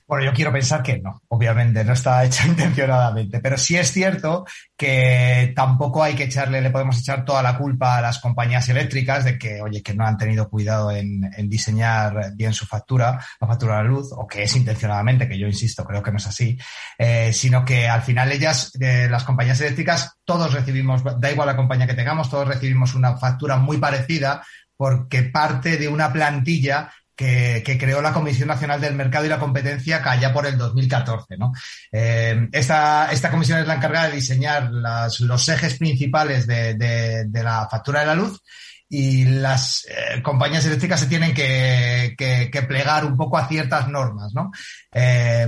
[0.07, 4.45] Bueno, yo quiero pensar que no, obviamente, no está hecha intencionadamente, pero sí es cierto
[4.77, 9.25] que tampoco hay que echarle, le podemos echar toda la culpa a las compañías eléctricas
[9.25, 13.77] de que, oye, que no han tenido cuidado en, diseñar bien su factura, la factura
[13.77, 16.55] de la luz, o que es intencionadamente, que yo insisto, creo que no es así,
[16.99, 21.55] eh, sino que al final ellas, eh, las compañías eléctricas, todos recibimos, da igual la
[21.55, 24.43] compañía que tengamos, todos recibimos una factura muy parecida
[24.77, 30.01] porque parte de una plantilla que, creó la Comisión Nacional del Mercado y la Competencia
[30.03, 31.37] allá por el 2014.
[31.37, 31.53] ¿no?
[31.91, 37.43] Eh, esta, esta comisión es la encargada de diseñar las, los ejes principales de, de,
[37.43, 38.41] la factura de la luz
[38.89, 44.33] y las eh, compañías eléctricas se tienen que, que, plegar un poco a ciertas normas.
[44.33, 44.51] ¿no?
[44.93, 45.47] Eh,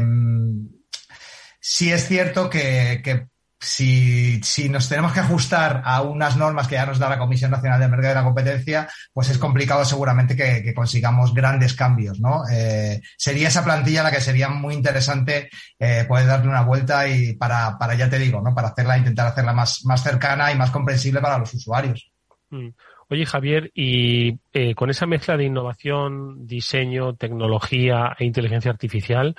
[1.59, 3.27] sí es cierto que, que
[3.67, 7.51] si, si, nos tenemos que ajustar a unas normas que ya nos da la Comisión
[7.51, 12.43] Nacional del Mercado de la Competencia, pues es complicado seguramente que, consigamos grandes cambios, ¿no?
[12.49, 17.33] Eh, sería esa plantilla la que sería muy interesante eh, poder darle una vuelta y
[17.33, 18.55] para, para, ya te digo, ¿no?
[18.55, 22.09] Para hacerla, intentar hacerla más, más cercana y más comprensible para los usuarios.
[22.49, 22.69] Mm.
[23.09, 29.35] Oye, Javier, y eh, con esa mezcla de innovación, diseño, tecnología e inteligencia artificial,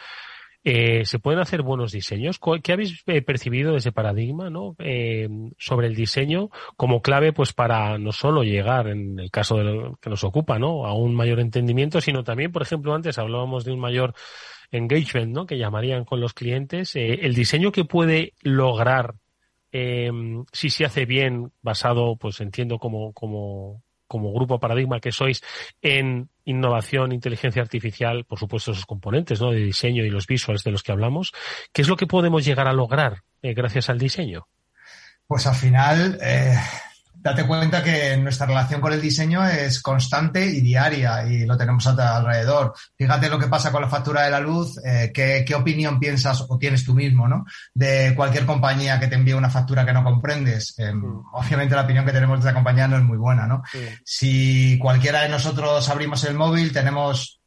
[0.65, 2.41] eh, ¿Se pueden hacer buenos diseños?
[2.63, 4.75] ¿Qué habéis eh, percibido desde Paradigma ¿no?
[4.79, 9.65] Eh, sobre el diseño como clave pues para no solo llegar, en el caso de
[9.65, 10.85] lo que nos ocupa, ¿no?
[10.85, 14.15] a un mayor entendimiento, sino también, por ejemplo, antes hablábamos de un mayor
[14.71, 15.47] engagement, ¿no?
[15.47, 19.15] que llamarían con los clientes, el diseño que puede lograr
[19.71, 25.43] si se hace bien, basado, pues entiendo como, como, como grupo Paradigma que sois
[25.83, 29.51] en innovación, inteligencia artificial, por supuesto esos componentes ¿no?
[29.51, 31.33] de diseño y los visuals de los que hablamos,
[31.73, 34.49] ¿qué es lo que podemos llegar a lograr eh, gracias al diseño?
[35.27, 36.57] Pues al final, eh,
[37.21, 41.87] date cuenta que nuestra relación con el diseño es constante y diaria y lo tenemos
[41.87, 42.75] alrededor.
[42.97, 46.59] Fíjate lo que pasa con la factura de la luz, eh, ¿qué, opinión piensas o
[46.59, 47.45] tienes tú mismo, ¿no?
[47.75, 50.79] De cualquier compañía que te envíe una factura que no comprendes.
[50.79, 51.25] Eh, mm.
[51.33, 53.63] Obviamente la opinión que tenemos de esa compañía no es muy buena, ¿no?
[54.05, 57.41] Si cualquiera de nosotros abrimos el móvil, tenemos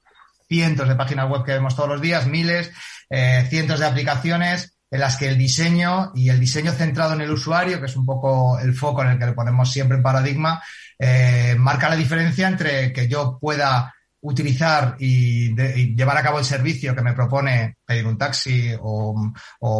[0.49, 2.71] cientos de páginas web que vemos todos los días, miles,
[3.09, 7.31] eh, cientos de aplicaciones en las que el diseño y el diseño centrado en el
[7.31, 10.61] usuario, que es un poco el foco en el que le ponemos siempre en paradigma,
[10.99, 15.55] eh, marca la diferencia entre que yo pueda utilizar y,
[15.95, 19.33] llevar a cabo el servicio que me propone pedir un taxi o,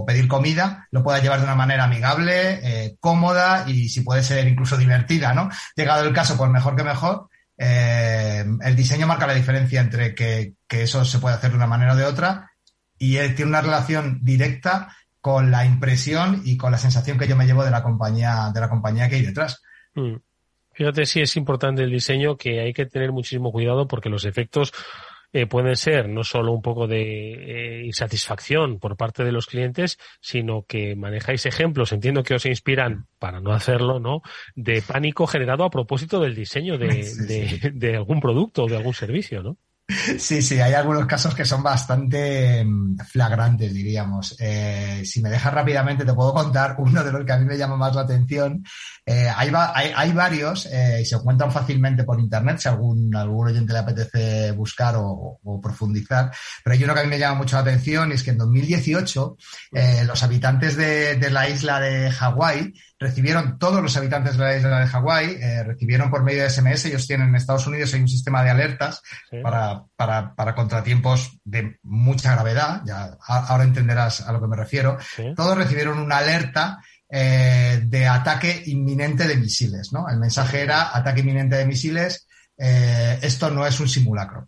[0.08, 4.47] pedir comida, lo pueda llevar de una manera amigable, eh, cómoda y si puede ser
[4.47, 5.50] incluso divertida, ¿no?
[5.76, 7.28] Llegado el caso, pues mejor que mejor.
[7.58, 11.67] Eh, el diseño marca la diferencia entre que, que, eso se puede hacer de una
[11.67, 12.52] manera o de otra
[12.97, 17.46] y tiene una relación directa con la impresión y con la sensación que yo me
[17.46, 19.62] llevo de la compañía, de la compañía que hay detrás.
[19.94, 20.16] Mm.
[20.74, 24.74] Fíjate si es importante el diseño que hay que tener muchísimo cuidado porque los efectos
[25.34, 29.98] eh, pueden ser no solo un poco de eh, insatisfacción por parte de los clientes,
[30.20, 34.22] sino que manejáis ejemplos, entiendo que os inspiran, para no hacerlo, ¿no?
[34.56, 36.88] De pánico generado a propósito del diseño de,
[37.28, 39.58] de, de algún producto o de algún servicio, ¿no?
[40.18, 44.36] Sí, sí, hay algunos casos que son bastante mm, flagrantes, diríamos.
[44.40, 47.58] Eh, si me dejas rápidamente, te puedo contar uno de los que a mí me
[47.58, 48.64] llama más la atención.
[49.06, 53.74] Eh, hay, hay, varios eh, y se encuentran fácilmente por internet si algún, algún oyente
[53.74, 56.32] le apetece buscar o, profundizar.
[56.64, 58.38] Pero hay uno que a mí me llama mucho la atención y es que en
[58.38, 59.38] 2018
[60.06, 64.80] los habitantes de, de la isla de Hawái recibieron todos los habitantes de la isla
[64.80, 68.08] de Hawái, eh, recibieron por medio de SMS, ellos tienen en Estados Unidos hay un
[68.08, 69.02] sistema de alertas
[69.42, 75.00] para, para, para, contratiempos de mucha gravedad, ya ahora entenderás a lo que me refiero,
[75.36, 76.80] todos recibieron una alerta
[77.12, 80.08] eh, de ataque inminente de misiles, ¿no?
[80.10, 84.47] El mensaje era ataque inminente de misiles, eh, esto no es un simulacro.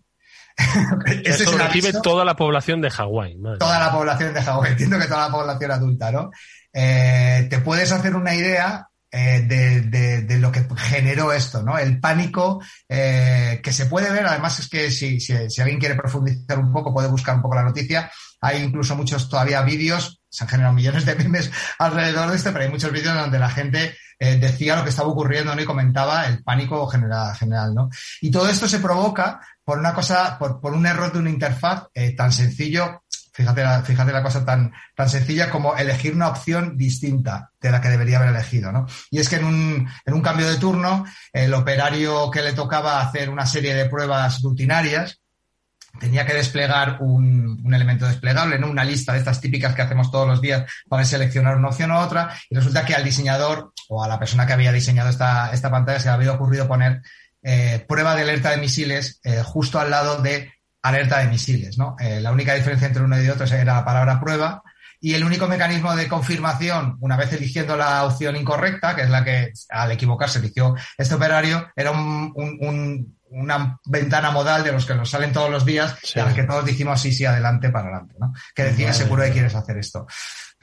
[1.23, 3.37] Eso lo recibe toda la población de Hawái.
[3.59, 6.31] Toda la población de Hawái, entiendo que toda la población adulta, ¿no?
[6.71, 11.77] Eh, te puedes hacer una idea eh, de, lo que generó esto, ¿no?
[11.77, 16.57] El pánico eh, que se puede ver, además es que si, si, alguien quiere profundizar
[16.57, 18.11] un poco, puede buscar un poco la noticia.
[18.41, 22.65] Hay incluso muchos todavía vídeos, se han generado millones de memes alrededor de esto, pero
[22.65, 25.61] hay muchos vídeos donde la gente decía lo que estaba ocurriendo ¿no?
[25.61, 27.89] y comentaba el pánico general, ¿no?
[28.21, 32.31] Y todo esto se provoca por una cosa, por, un error de una interfaz tan
[32.31, 33.03] sencillo
[33.35, 37.81] Fíjate la, fíjate la cosa tan, tan sencilla como elegir una opción distinta de la
[37.81, 38.85] que debería haber elegido, ¿no?
[39.09, 43.01] Y es que en un, en un cambio de turno, el operario que le tocaba
[43.01, 45.22] hacer una serie de pruebas rutinarias,
[45.99, 48.69] tenía que desplegar un, un, elemento desplegable, ¿no?
[48.69, 51.97] Una lista de estas típicas que hacemos todos los días para seleccionar una opción u
[51.97, 55.69] otra, y resulta que al diseñador o a la persona que había diseñado esta, esta
[55.69, 57.01] pantalla se le había ocurrido poner
[57.41, 61.95] eh, prueba de alerta de misiles eh, justo al lado de alerta de misiles, ¿no?
[61.99, 64.63] Eh, la única diferencia entre uno y otro era la palabra prueba
[65.03, 69.25] y el único mecanismo de confirmación, una vez eligiendo la opción incorrecta, que es la
[69.25, 71.91] que al equivocarse eligió este operario, era
[73.33, 76.43] una ventana modal de los que nos salen todos los días, y a las que
[76.43, 78.33] todos dijimos sí, sí, adelante para adelante, ¿no?
[78.55, 80.05] Que decía seguro que quieres hacer esto.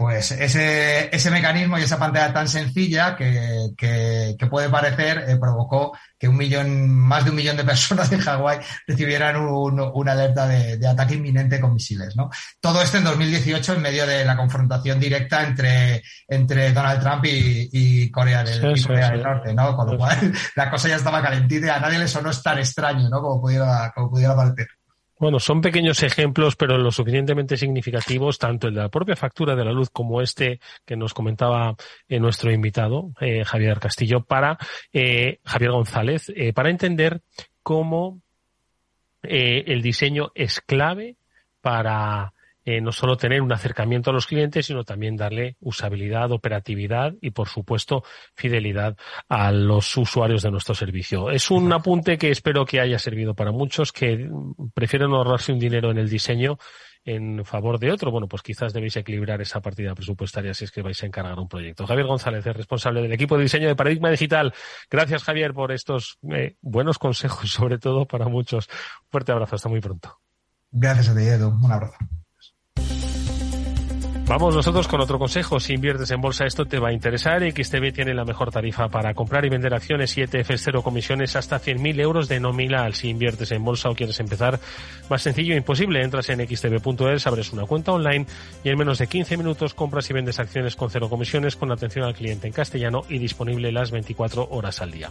[0.00, 5.92] Pues ese, ese mecanismo y esa pantalla tan sencilla que, que, puede parecer eh, provocó
[6.18, 10.48] que un millón, más de un millón de personas en Hawái recibieran un, una alerta
[10.48, 12.16] de, ataque inminente con misiles.
[12.16, 12.30] ¿no?
[12.61, 18.11] Todo esto en 2018 en medio de la confrontación directa entre, entre Donald Trump y,
[18.11, 19.76] Corea, del, del Norte, ¿no?
[19.76, 23.09] Con lo cual la cosa ya estaba calentita y a nadie le sonó tan extraño
[23.09, 23.20] ¿no?
[23.20, 24.35] como, pudiera, como pudiera.
[25.20, 29.66] Bueno, son pequeños ejemplos, pero lo suficientemente significativos, tanto el de la propia factura de
[29.66, 31.77] la luz como este que nos comentaba
[32.09, 34.57] eh, nuestro invitado, eh, Javier Castillo, para
[34.94, 37.20] eh, Javier González, para entender
[37.62, 38.23] cómo
[39.23, 41.16] el diseño es clave
[41.61, 42.33] para
[42.64, 47.31] eh, no solo tener un acercamiento a los clientes, sino también darle usabilidad, operatividad y,
[47.31, 48.96] por supuesto, fidelidad
[49.29, 51.31] a los usuarios de nuestro servicio.
[51.31, 54.29] Es un apunte que espero que haya servido para muchos que
[54.75, 56.59] prefieren ahorrarse un dinero en el diseño
[57.05, 60.83] en favor de otro, bueno, pues quizás debéis equilibrar esa partida presupuestaria si es que
[60.83, 61.87] vais a encargar un proyecto.
[61.87, 64.53] Javier González es responsable del equipo de diseño de Paradigma Digital.
[64.90, 68.68] Gracias, Javier, por estos eh, buenos consejos, sobre todo para muchos.
[69.11, 70.20] Fuerte abrazo, hasta muy pronto.
[70.70, 71.49] Gracias a ti, Edu.
[71.49, 71.96] Un abrazo.
[74.31, 75.59] Vamos nosotros con otro consejo.
[75.59, 77.43] Si inviertes en bolsa, esto te va a interesar.
[77.43, 81.61] XTB tiene la mejor tarifa para comprar y vender acciones y ETFs cero comisiones hasta
[81.61, 82.95] 100.000 euros de nominal.
[82.95, 84.61] Si inviertes en bolsa o quieres empezar,
[85.09, 86.01] más sencillo e imposible.
[86.05, 88.25] Entras en xtb.es, abres una cuenta online
[88.62, 92.05] y en menos de 15 minutos compras y vendes acciones con cero comisiones con atención
[92.05, 95.11] al cliente en castellano y disponible las 24 horas al día.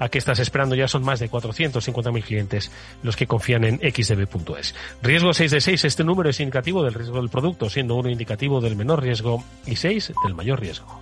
[0.00, 0.74] ¿A qué estás esperando?
[0.74, 2.72] Ya son más de 450.000 clientes
[3.04, 4.74] los que confían en xtb.es.
[5.02, 5.84] Riesgo 6 de 6.
[5.84, 9.76] Este número es indicativo del riesgo del producto, siendo uno indicativo del menor riesgo y
[9.76, 11.00] 6 del mayor riesgo.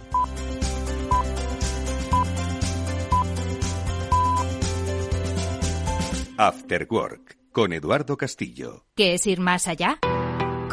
[6.36, 8.84] After Work con Eduardo Castillo.
[8.96, 10.00] ¿Qué es ir más allá?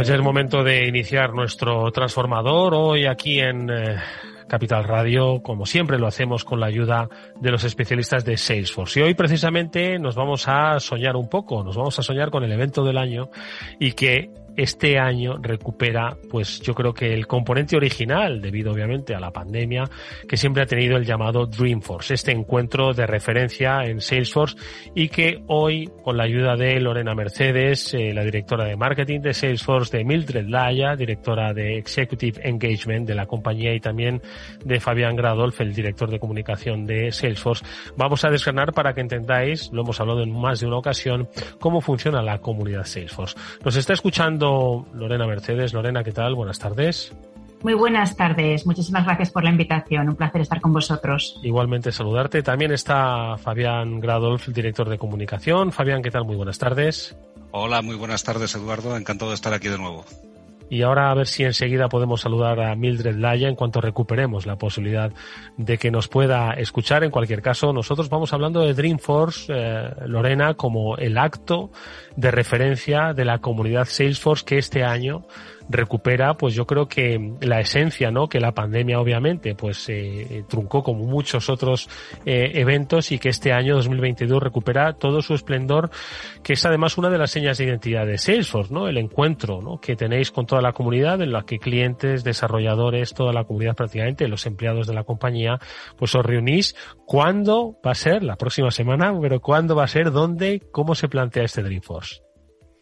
[0.00, 3.96] Pues ya es momento de iniciar nuestro transformador hoy aquí en eh,
[4.48, 7.06] Capital Radio, como siempre lo hacemos con la ayuda
[7.38, 8.98] de los especialistas de Salesforce.
[8.98, 12.52] Y hoy precisamente nos vamos a soñar un poco, nos vamos a soñar con el
[12.52, 13.28] evento del año
[13.78, 19.20] y que este año recupera, pues yo creo que el componente original, debido obviamente a
[19.20, 19.84] la pandemia,
[20.28, 24.56] que siempre ha tenido el llamado Dreamforce, este encuentro de referencia en Salesforce
[24.94, 29.34] y que hoy, con la ayuda de Lorena Mercedes, eh, la directora de marketing de
[29.34, 34.20] Salesforce, de Mildred Laya, directora de Executive Engagement de la compañía y también
[34.64, 37.64] de Fabián Gradolf, el director de comunicación de Salesforce,
[37.96, 41.80] vamos a desgranar para que entendáis, lo hemos hablado en más de una ocasión, cómo
[41.80, 43.36] funciona la comunidad Salesforce.
[43.64, 45.72] Nos está escuchando Lorena Mercedes.
[45.72, 46.34] Lorena, ¿qué tal?
[46.34, 47.12] Buenas tardes.
[47.62, 48.66] Muy buenas tardes.
[48.66, 50.08] Muchísimas gracias por la invitación.
[50.08, 51.38] Un placer estar con vosotros.
[51.42, 52.42] Igualmente saludarte.
[52.42, 55.70] También está Fabián Gradolf, director de comunicación.
[55.70, 56.24] Fabián, ¿qué tal?
[56.24, 57.16] Muy buenas tardes.
[57.50, 58.96] Hola, muy buenas tardes, Eduardo.
[58.96, 60.04] Encantado de estar aquí de nuevo.
[60.70, 64.56] Y ahora a ver si enseguida podemos saludar a Mildred Laya en cuanto recuperemos la
[64.56, 65.12] posibilidad
[65.56, 67.02] de que nos pueda escuchar.
[67.02, 71.72] En cualquier caso, nosotros vamos hablando de Dreamforce, eh, Lorena, como el acto
[72.14, 75.26] de referencia de la comunidad Salesforce que este año
[75.70, 78.28] recupera, pues yo creo que la esencia, ¿no?
[78.28, 81.88] Que la pandemia obviamente, pues eh, truncó como muchos otros
[82.26, 85.90] eh, eventos y que este año 2022 recupera todo su esplendor,
[86.42, 88.88] que es además una de las señas de identidad de Salesforce, ¿no?
[88.88, 89.80] El encuentro, ¿no?
[89.80, 94.28] Que tenéis con toda la comunidad en la que clientes, desarrolladores, toda la comunidad prácticamente,
[94.28, 95.58] los empleados de la compañía,
[95.96, 96.74] pues os reunís.
[97.06, 98.22] ¿Cuándo va a ser?
[98.22, 100.10] La próxima semana, pero ¿cuándo va a ser?
[100.10, 100.62] ¿Dónde?
[100.72, 102.22] ¿Cómo se plantea este Dreamforce?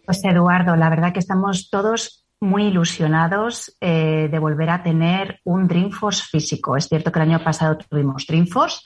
[0.05, 5.67] Pues Eduardo, la verdad que estamos todos muy ilusionados eh, de volver a tener un
[5.67, 6.77] Dreamforce físico.
[6.77, 8.81] Es cierto que el año pasado tuvimos Dreamforce,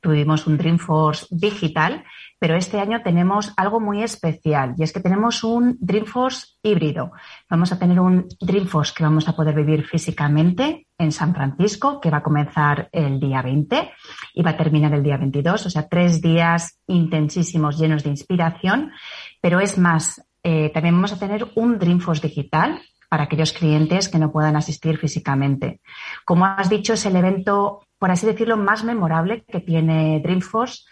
[0.00, 2.04] tuvimos un Dreamforce digital,
[2.38, 7.12] pero este año tenemos algo muy especial y es que tenemos un Dreamforce híbrido.
[7.48, 12.10] Vamos a tener un Dreamforce que vamos a poder vivir físicamente en San Francisco, que
[12.10, 13.90] va a comenzar el día 20
[14.34, 18.92] y va a terminar el día 22, o sea, tres días intensísimos llenos de inspiración,
[19.40, 24.18] pero es más, eh, también vamos a tener un Dreamforce digital para aquellos clientes que
[24.18, 25.80] no puedan asistir físicamente.
[26.24, 30.84] Como has dicho, es el evento, por así decirlo, más memorable que tiene Dreamforce,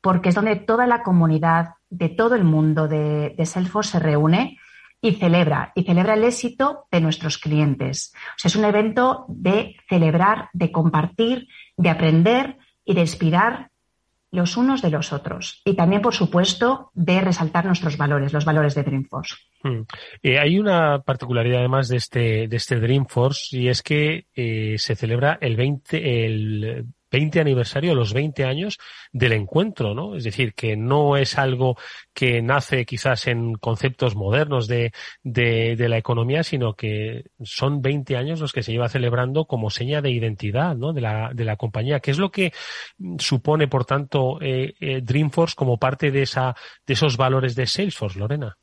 [0.00, 4.58] porque es donde toda la comunidad de todo el mundo de, Salesforce se reúne
[5.00, 8.12] y celebra, y celebra el éxito de nuestros clientes.
[8.14, 13.71] O sea, es un evento de celebrar, de compartir, de aprender y de inspirar
[14.32, 15.60] los unos de los otros.
[15.64, 19.36] Y también, por supuesto, de resaltar nuestros valores, los valores de Dreamforce.
[19.62, 19.82] Hmm.
[20.22, 24.96] Eh, hay una particularidad además de este, de este Dreamforce y es que eh, se
[24.96, 28.78] celebra el 20, el 20 aniversario, los 20 años
[29.12, 30.16] del encuentro, ¿no?
[30.16, 31.76] Es decir, que no es algo
[32.14, 38.16] que nace quizás en conceptos modernos de, de, de, la economía, sino que son 20
[38.16, 40.92] años los que se lleva celebrando como seña de identidad, ¿no?
[40.92, 42.00] De la, de la compañía.
[42.00, 42.52] ¿Qué es lo que
[43.18, 46.56] supone, por tanto, eh, Dreamforce como parte de esa,
[46.86, 48.56] de esos valores de Salesforce, Lorena?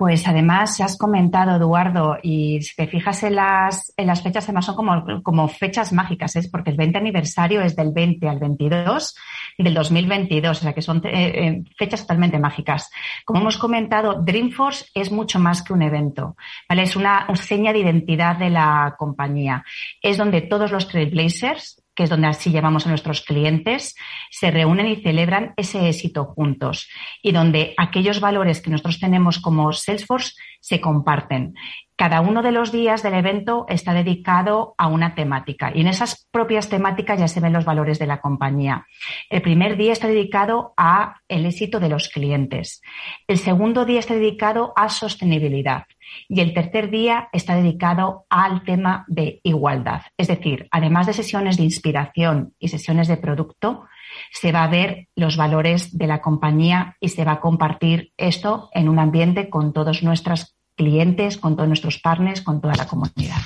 [0.00, 4.64] Pues además, has comentado, Eduardo, y si te fijas en las, en las fechas, además
[4.64, 6.48] son como, como fechas mágicas, es ¿eh?
[6.50, 9.14] porque el 20 aniversario es del 20 al 22
[9.58, 12.90] del 2022, o sea que son eh, eh, fechas totalmente mágicas.
[13.26, 16.34] Como hemos comentado, Dreamforce es mucho más que un evento,
[16.66, 16.84] ¿vale?
[16.84, 19.62] Es una, una seña de identidad de la compañía.
[20.00, 23.94] Es donde todos los trailblazers, que es donde así llamamos a nuestros clientes,
[24.30, 26.88] se reúnen y celebran ese éxito juntos
[27.22, 31.54] y donde aquellos valores que nosotros tenemos como Salesforce se comparten.
[31.96, 36.26] Cada uno de los días del evento está dedicado a una temática y en esas
[36.30, 38.86] propias temáticas ya se ven los valores de la compañía.
[39.28, 42.80] El primer día está dedicado a el éxito de los clientes.
[43.26, 45.84] El segundo día está dedicado a sostenibilidad.
[46.28, 50.02] Y el tercer día está dedicado al tema de igualdad.
[50.16, 53.86] Es decir, además de sesiones de inspiración y sesiones de producto,
[54.32, 58.70] se va a ver los valores de la compañía y se va a compartir esto
[58.72, 63.40] en un ambiente con todos nuestros clientes, con todos nuestros partners, con toda la comunidad.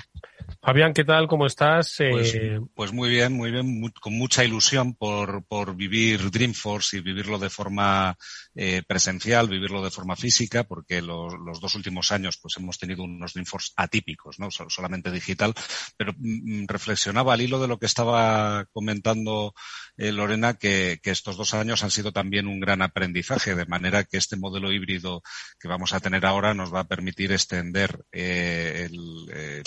[0.62, 1.26] Fabián, ¿qué tal?
[1.26, 1.96] ¿Cómo estás?
[1.98, 7.00] Pues, eh, pues muy bien, muy bien, con mucha ilusión por, por vivir Dreamforce y
[7.00, 8.16] vivirlo de forma
[8.54, 13.02] eh, presencial, vivirlo de forma física, porque los, los, dos últimos años pues hemos tenido
[13.02, 14.50] unos Dreamforce atípicos, ¿no?
[14.50, 15.54] solamente digital,
[15.96, 19.54] pero mm, mm, reflexionaba al hilo de lo que estaba comentando
[19.96, 24.04] eh, Lorena, que, que, estos dos años han sido también un gran aprendizaje, de manera
[24.04, 25.22] que este modelo híbrido
[25.58, 28.94] que vamos a tener ahora nos va a permitir extender el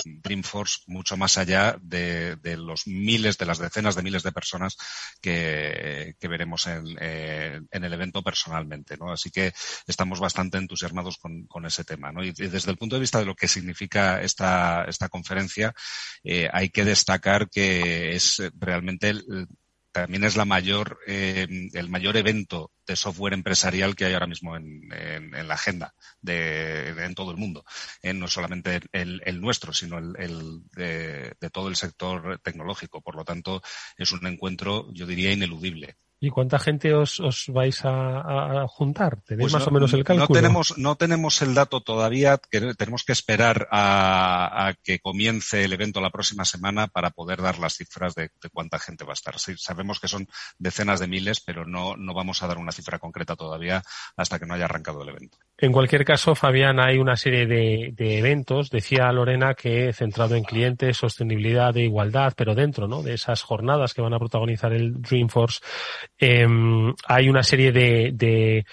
[0.03, 4.77] Dreamforce mucho más allá de, los miles, de las decenas de miles de personas
[5.21, 8.76] que, veremos eh, en, el evento personalmente.
[8.97, 9.11] ¿No?
[9.11, 9.53] Así que
[9.87, 12.11] estamos bastante entusiasmados con, ese tema.
[12.23, 15.73] Y, desde el punto de vista de lo que significa esta, conferencia,
[16.23, 19.13] eh, hay que destacar que es realmente
[19.91, 24.55] también es la mayor, eh, el mayor evento de software empresarial que hay ahora mismo
[24.55, 27.65] en, la agenda en todo el mundo.
[28.03, 33.01] Eh, no solamente el, nuestro, sino el, de, todo el sector tecnológico.
[33.01, 33.61] Por lo tanto,
[33.97, 35.97] es un encuentro, yo diría, ineludible.
[36.19, 39.21] ¿Y cuánta gente os, os vais a, juntar?
[39.21, 40.27] ¿Tenéis pues más o menos el cálculo?
[40.27, 45.73] No tenemos, no tenemos el dato todavía, que tenemos que esperar a, que comience el
[45.73, 49.37] evento la próxima semana para poder dar las cifras de, cuánta gente va a estar.
[49.37, 52.97] Sí, sabemos que son decenas de miles, pero no, no vamos a dar una cifra
[52.97, 53.83] concreta todavía
[54.15, 55.37] hasta que no haya arrancado el evento.
[55.59, 60.97] En cualquier caso, Fabián, hay una serie de, eventos, decía Lorena, que centrado en clientes,
[60.97, 63.01] sostenibilidad e igualdad, pero dentro ¿no?
[63.01, 65.61] de esas jornadas que van a protagonizar el Dreamforce
[66.19, 66.45] eh,
[67.07, 68.65] hay una serie de,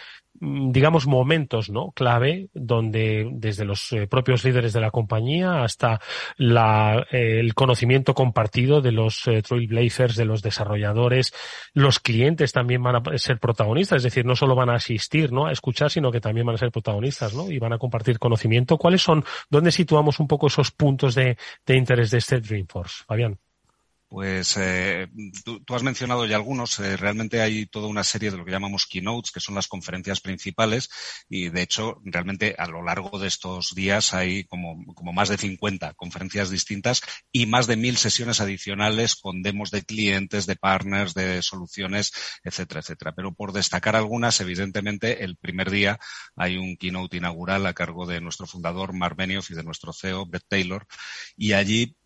[0.45, 1.93] digamos, momentos, ¿no?
[1.93, 6.01] Clave donde desde los eh, propios líderes de la compañía hasta
[6.37, 11.33] la, eh, el conocimiento compartido de los eh, trailblazers, de los desarrolladores,
[11.73, 15.47] los clientes también van a ser protagonistas, es decir, no solo van a asistir, ¿no?
[15.47, 17.51] A escuchar, sino que también van a ser protagonistas, ¿no?
[17.51, 18.77] Y van a compartir conocimiento.
[18.77, 21.37] ¿Cuáles son, dónde situamos un poco esos puntos de,
[21.67, 23.39] de interés de este Dreamforce, Fabián?
[24.09, 25.09] Pues eh,
[25.45, 26.79] tú, has mencionado ya algunos.
[26.79, 30.21] Eh, realmente hay toda una serie de lo que llamamos keynotes, que son las conferencias
[30.21, 30.89] principales,
[31.29, 35.39] y de hecho, realmente a lo largo de estos días hay como, como más de
[35.39, 37.03] 50 conferencias distintas
[37.33, 42.13] y más de mil sesiones adicionales con demos de clientes, de partners, de soluciones,
[42.45, 43.13] etcétera, etcétera.
[43.17, 45.99] Pero por destacar algunas, evidentemente, el primer día
[46.37, 50.27] hay un keynote inaugural a cargo de nuestro fundador, Mark Benioff, y de nuestro CEO,
[50.27, 50.87] Beth Taylor,
[51.37, 51.97] y allí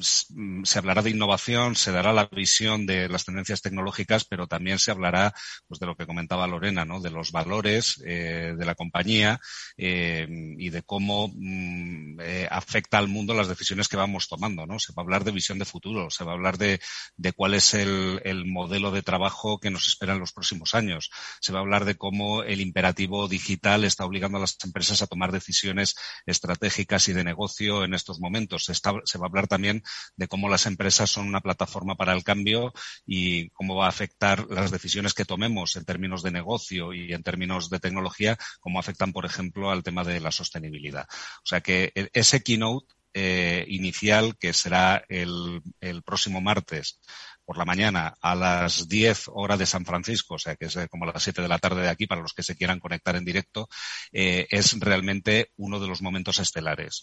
[0.00, 4.90] se hablará de innovación, se dará la visión de las tendencias tecnológicas, pero también se
[4.90, 5.34] hablará
[5.68, 7.00] pues, de lo que comentaba Lorena, ¿no?
[7.00, 9.40] de los valores eh, de la compañía
[9.76, 10.26] eh,
[10.58, 14.66] y de cómo mm, eh, afecta al mundo las decisiones que vamos tomando.
[14.66, 14.78] ¿no?
[14.78, 16.80] Se va a hablar de visión de futuro, se va a hablar de,
[17.16, 21.10] de cuál es el, el, modelo de trabajo que nos espera en los próximos años,
[21.40, 25.06] se va a hablar de cómo el imperativo digital está obligando a las empresas a
[25.06, 25.96] tomar decisiones
[26.26, 28.64] estratégicas y de negocio en estos momentos.
[28.64, 29.82] Se va a hablar también
[30.16, 32.72] de cómo las empresas son una plataforma para el cambio
[33.06, 37.22] y cómo va a afectar las decisiones que tomemos en términos de negocio y en
[37.22, 41.06] términos de tecnología, cómo afectan, por ejemplo, al tema de la sostenibilidad.
[41.10, 45.62] O sea que ese keynote eh, inicial, que será el
[46.04, 47.00] próximo martes
[47.46, 50.88] por la mañana a las 10 horas de San Francisco, o sea que es eh,
[50.88, 53.14] como a las 7 de la tarde de aquí para los que se quieran conectar
[53.14, 53.68] en directo,
[54.12, 57.02] eh, es realmente uno de los momentos estelares.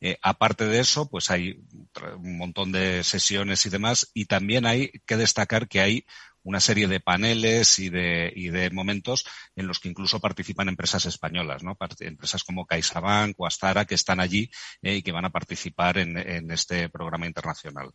[0.00, 1.60] Eh, aparte de eso, pues hay
[2.16, 6.06] un montón de sesiones y demás, y también hay que destacar que hay
[6.44, 9.26] una serie de paneles y de, y de momentos
[9.56, 11.76] en los que incluso participan empresas españolas, ¿no?
[12.00, 14.50] Empresas como CaixaBank o Astara que están allí
[14.82, 17.90] eh, y que van a participar en, en este programa internacional.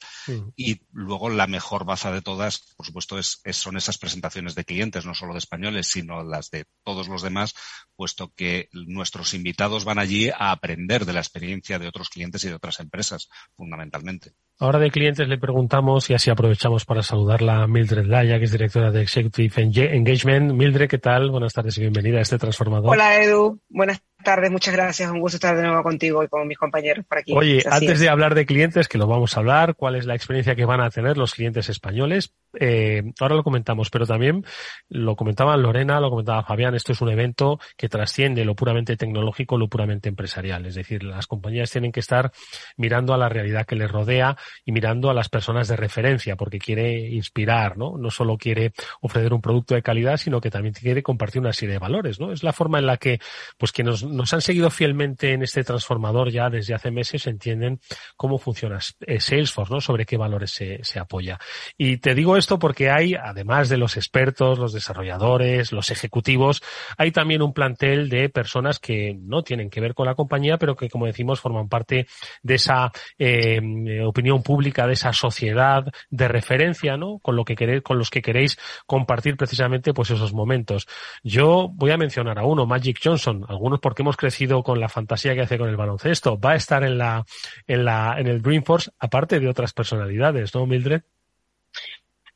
[0.55, 5.05] Y luego la mejor baza de todas, por supuesto, es, son esas presentaciones de clientes,
[5.05, 7.53] no solo de españoles, sino las de todos los demás,
[7.95, 12.49] puesto que nuestros invitados van allí a aprender de la experiencia de otros clientes y
[12.49, 14.33] de otras empresas, fundamentalmente.
[14.59, 18.51] Ahora de clientes le preguntamos y así aprovechamos para saludarla a Mildred Laya, que es
[18.51, 20.51] directora de Executive Engagement.
[20.51, 21.29] Mildred, ¿qué tal?
[21.29, 22.89] Buenas tardes y bienvenida a este transformador.
[22.89, 25.11] Hola Edu, buenas tardes, muchas gracias.
[25.11, 27.33] Un gusto estar de nuevo contigo y con mis compañeros por aquí.
[27.35, 30.55] Oye, antes de hablar de clientes, que lo vamos a hablar, cuál es la experiencia
[30.55, 34.45] que van a tener los clientes españoles, eh, ahora lo comentamos, pero también
[34.89, 39.57] lo comentaba Lorena, lo comentaba Fabián, esto es un evento que trasciende lo puramente tecnológico,
[39.57, 40.65] lo puramente empresarial.
[40.65, 42.31] Es decir, las compañías tienen que estar
[42.77, 46.59] mirando a la realidad que les rodea y mirando a las personas de referencia, porque
[46.59, 47.97] quiere inspirar, ¿no?
[47.97, 51.73] No solo quiere ofrecer un producto de calidad, sino que también quiere compartir una serie
[51.73, 52.31] de valores, ¿no?
[52.31, 53.19] Es la forma en la que,
[53.57, 57.79] pues, quienes nos, han seguido fielmente en este transformador ya desde hace meses entienden
[58.15, 59.81] cómo funciona eh, Salesforce, ¿no?
[59.81, 61.39] Sobre qué valores se, se apoya.
[61.77, 66.63] Y te digo esto porque hay, además de los expertos, los desarrolladores, los ejecutivos,
[66.97, 70.75] hay también un plantel de personas que no tienen que ver con la compañía, pero
[70.75, 72.07] que, como decimos, forman parte
[72.41, 73.59] de esa eh,
[74.05, 77.19] opinión pública, de esa sociedad de referencia, ¿no?
[77.19, 80.87] Con lo que queréis, con los que queréis compartir precisamente, pues esos momentos.
[81.23, 85.35] Yo voy a mencionar a uno, Magic Johnson, algunos porque hemos crecido con la fantasía
[85.35, 87.25] que hace con el baloncesto, va a estar en la,
[87.67, 91.01] en la, en el Dreamforce, aparte de otras personalidades, ¿no, Mildred?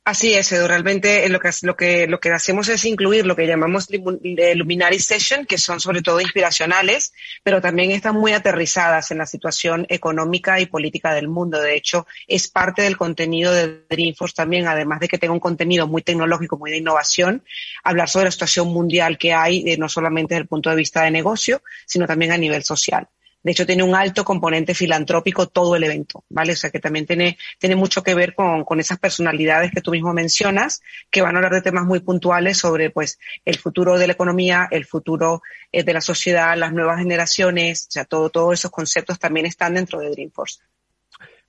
[0.04, 0.68] Así es, Edu.
[0.68, 5.46] Realmente lo que, lo, que, lo que hacemos es incluir lo que llamamos Luminary Session,
[5.46, 10.66] que son sobre todo inspiracionales, pero también están muy aterrizadas en la situación económica y
[10.66, 11.62] política del mundo.
[11.62, 15.86] De hecho, es parte del contenido de Dreamforce también, además de que tenga un contenido
[15.86, 17.44] muy tecnológico, muy de innovación,
[17.84, 21.04] hablar sobre la situación mundial que hay, eh, no solamente desde el punto de vista
[21.04, 23.08] de negocio, sino también a nivel social.
[23.44, 26.54] De hecho, tiene un alto componente filantrópico todo el evento, ¿vale?
[26.54, 29.92] O sea, que también tiene, tiene mucho que ver con, con esas personalidades que tú
[29.92, 34.08] mismo mencionas, que van a hablar de temas muy puntuales sobre, pues, el futuro de
[34.08, 38.54] la economía, el futuro eh, de la sociedad, las nuevas generaciones, o sea, todo, todos
[38.54, 40.60] esos conceptos también están dentro de Dreamforce.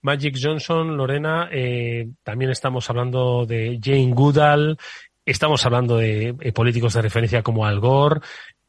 [0.02, 4.76] Magic Johnson, Lorena, eh, también estamos hablando de Jane Goodall,
[5.24, 8.20] estamos hablando de eh, políticos de referencia como Al Gore,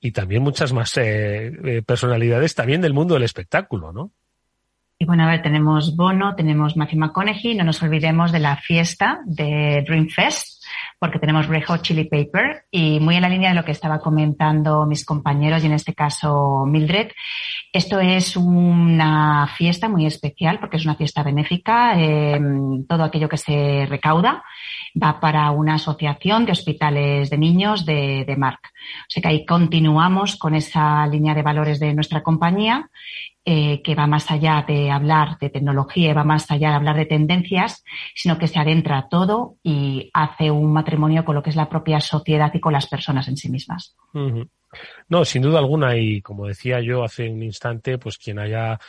[0.04, 4.12] y también muchas más eh, eh, personalidades también del mundo del espectáculo, ¿no?
[5.00, 9.22] Y bueno, a ver, tenemos Bono, tenemos Matthew McConaughey, no nos olvidemos de la fiesta
[9.26, 10.64] de Dreamfest,
[11.00, 14.00] porque tenemos Red Hot Chili Paper y muy en la línea de lo que estaba
[14.00, 17.12] comentando mis compañeros y en este caso Mildred,
[17.72, 22.40] esto es una fiesta muy especial porque es una fiesta benéfica, eh,
[22.88, 24.44] todo aquello que se recauda
[25.02, 28.60] va para una asociación de hospitales de niños de, de Marc.
[28.68, 32.90] O sea que ahí continuamos con esa línea de valores de nuestra compañía
[33.46, 37.06] eh, que va más allá de hablar de tecnología, va más allá de hablar de
[37.06, 37.84] tendencias,
[38.16, 42.00] sino que se adentra todo y hace un matrimonio con lo que es la propia
[42.00, 43.98] sociedad y con las personas en sí mismas.
[45.10, 48.80] No, sin duda alguna, y como decía yo hace un instante, pues quien haya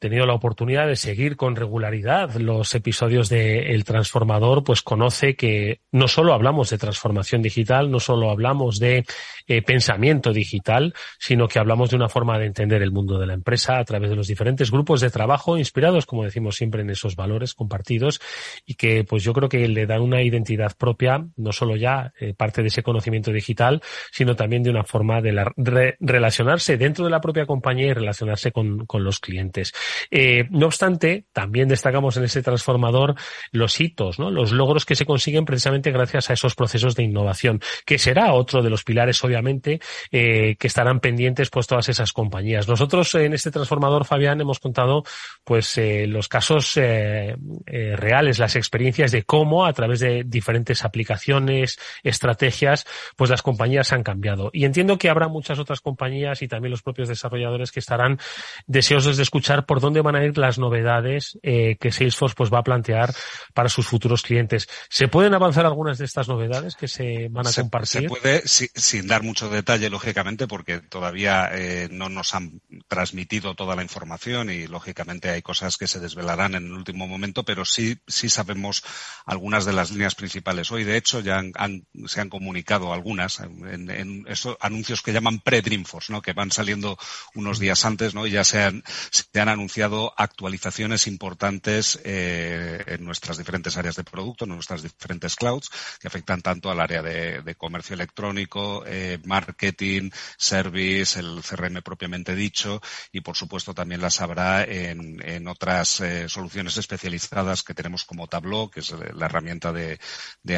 [0.00, 5.82] tenido la oportunidad de seguir con regularidad los episodios de El Transformador, pues conoce que
[5.92, 9.04] no solo hablamos de transformación digital, no solo hablamos de
[9.46, 13.34] eh, pensamiento digital, sino que hablamos de una forma de entender el mundo de la
[13.34, 17.14] empresa a través de los diferentes grupos de trabajo inspirados, como decimos siempre, en esos
[17.14, 18.22] valores compartidos
[18.64, 22.32] y que pues yo creo que le dan una identidad propia, no solo ya eh,
[22.32, 27.20] parte de ese conocimiento digital, sino también de una forma de relacionarse dentro de la
[27.20, 29.74] propia compañía y relacionarse con los clientes.
[30.10, 33.14] Eh, no obstante, también destacamos en ese transformador
[33.52, 34.30] los hitos, ¿no?
[34.30, 38.62] los logros que se consiguen precisamente gracias a esos procesos de innovación, que será otro
[38.62, 39.80] de los pilares, obviamente,
[40.10, 42.68] eh, que estarán pendientes pues todas esas compañías.
[42.68, 45.04] Nosotros en este transformador, Fabián, hemos contado
[45.44, 52.86] pues eh, los casos reales, las experiencias de cómo a través de diferentes aplicaciones, estrategias,
[53.16, 54.50] pues las compañías han cambiado.
[54.52, 58.18] Y entiendo que habrá muchas otras compañías y también los propios desarrolladores que estarán
[58.66, 62.58] deseosos de escuchar por dónde van a ir las novedades eh, que Salesforce pues va
[62.58, 63.14] a plantear
[63.54, 64.68] para sus futuros clientes.
[64.88, 68.02] ¿Se pueden avanzar algunas de estas novedades que se van a compartir?
[68.02, 73.76] Se puede, sin dar mucho detalle, lógicamente, porque todavía eh, no nos han transmitido toda
[73.76, 77.98] la información y, lógicamente, hay cosas que se desvelarán en el último momento, pero sí,
[78.06, 78.82] sí sabemos
[79.26, 80.70] algunas de las líneas principales.
[80.70, 85.40] Hoy, de hecho, ya han, se han comunicado algunas en, en esos anuncios que llaman
[85.40, 86.22] pre-Dreamforce, ¿no?
[86.22, 86.98] que van saliendo
[87.34, 88.26] unos días antes ¿no?
[88.26, 89.69] y ya se han, se han anunciado
[90.16, 96.42] actualizaciones importantes eh, en nuestras diferentes áreas de producto, en nuestras diferentes clouds, que afectan
[96.42, 102.80] tanto al área de, comercio electrónico, eh, marketing, service, el CRM propiamente dicho,
[103.12, 108.70] y por supuesto también las habrá en, otras eh, soluciones especializadas que tenemos como Tableau,
[108.70, 109.98] que es la herramienta de,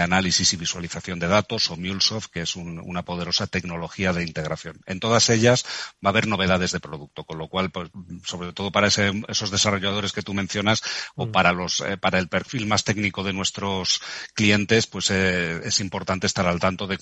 [0.01, 4.81] análisis y visualización de datos, o MuleSoft, que es una poderosa tecnología de integración.
[4.87, 5.65] En todas ellas
[6.05, 7.91] va a haber novedades de producto, con lo cual, pues,
[8.25, 8.89] sobre todo para
[9.29, 10.83] esos desarrolladores que tú mencionas
[11.15, 11.33] o mm.
[11.33, 14.01] para los eh, para el perfil más técnico de nuestros
[14.35, 16.99] clientes, pues eh, es importante estar al tanto de,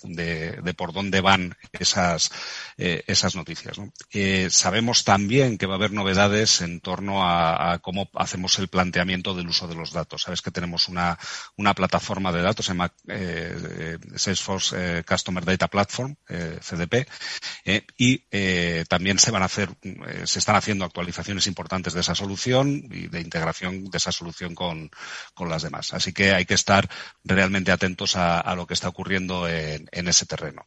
[0.62, 2.30] de, por dónde van esas
[2.76, 3.76] eh, esas noticias.
[4.50, 9.48] sabemos también que va a haber novedades en torno a, cómo hacemos el planteamiento del
[9.48, 10.22] uso de los datos.
[10.22, 11.18] Sabes que tenemos una,
[11.56, 12.92] una plataforma de datos, se llama
[14.16, 17.06] Salesforce Customer Data Platform, CDP,
[17.96, 18.18] y
[18.84, 19.70] también se van a hacer,
[20.24, 24.90] se están haciendo actualizaciones importantes de esa solución y de integración de esa solución con,
[25.48, 25.94] las demás.
[25.94, 26.88] Así que hay que estar
[27.24, 30.66] realmente atentos a, lo que está ocurriendo en, ese terreno.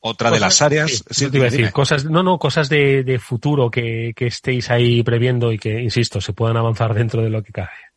[0.00, 1.04] Otra de las áreas.
[1.10, 5.02] Sí, te iba a decir, cosas, no, no, cosas de, futuro que, que estéis ahí
[5.02, 7.91] previendo y que, insisto, se puedan avanzar dentro de lo que cabe.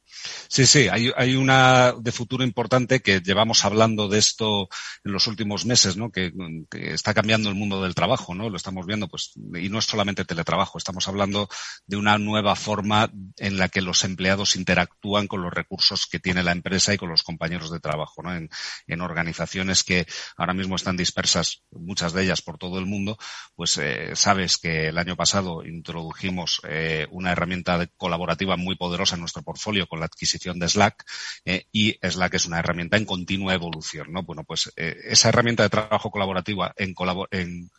[0.48, 4.70] Sí, sí, hay, una de futuro importante que llevamos hablando de esto
[5.04, 6.12] en los últimos meses, ¿no?
[6.12, 6.32] Que,
[6.72, 8.50] está cambiando el mundo del trabajo, ¿no?
[8.50, 11.50] Lo estamos viendo, pues, y no es solamente teletrabajo, estamos hablando
[11.86, 16.44] de una nueva forma en la que los empleados interactúan con los recursos que tiene
[16.44, 18.36] la empresa y con los compañeros de trabajo, ¿no?
[18.36, 18.50] En,
[18.88, 20.06] en organizaciones que
[20.38, 23.18] ahora mismo están dispersas, muchas de ellas por todo el mundo,
[23.56, 29.22] pues eh, sabes que el año pasado introdujimos eh, una herramienta colaborativa muy poderosa en
[29.22, 31.06] nuestro portfolio con la adquisición de Slack
[31.46, 34.24] eh, y Slack es una herramienta en continua evolución, ¿no?
[34.24, 36.94] Bueno, pues eh, esa herramienta de trabajo colaborativa en,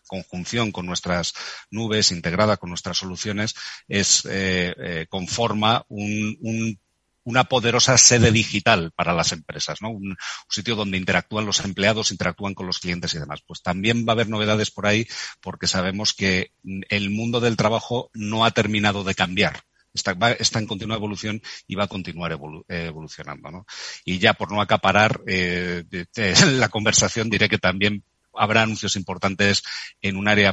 [0.07, 1.35] conjunción con nuestras
[1.71, 3.55] nubes, integrada con nuestras soluciones,
[3.89, 6.79] es eh, conforma un,
[7.27, 9.91] una poderosa sede digital para las empresas, ¿no?
[9.91, 10.17] Un,
[10.49, 13.43] sitio donde interactúan los empleados, interactúan con los clientes y demás.
[13.45, 15.07] Pues también va a haber novedades por ahí
[15.41, 16.53] porque sabemos que
[16.89, 19.65] el mundo del trabajo no ha terminado de cambiar
[19.97, 22.39] está, en continua evolución y va a continuar
[22.69, 23.51] evolucionando.
[23.51, 23.67] ¿no?
[24.05, 25.85] Y ya por no acaparar eh,
[26.53, 29.63] la conversación, diré que también habrá anuncios importantes
[30.01, 30.53] en un área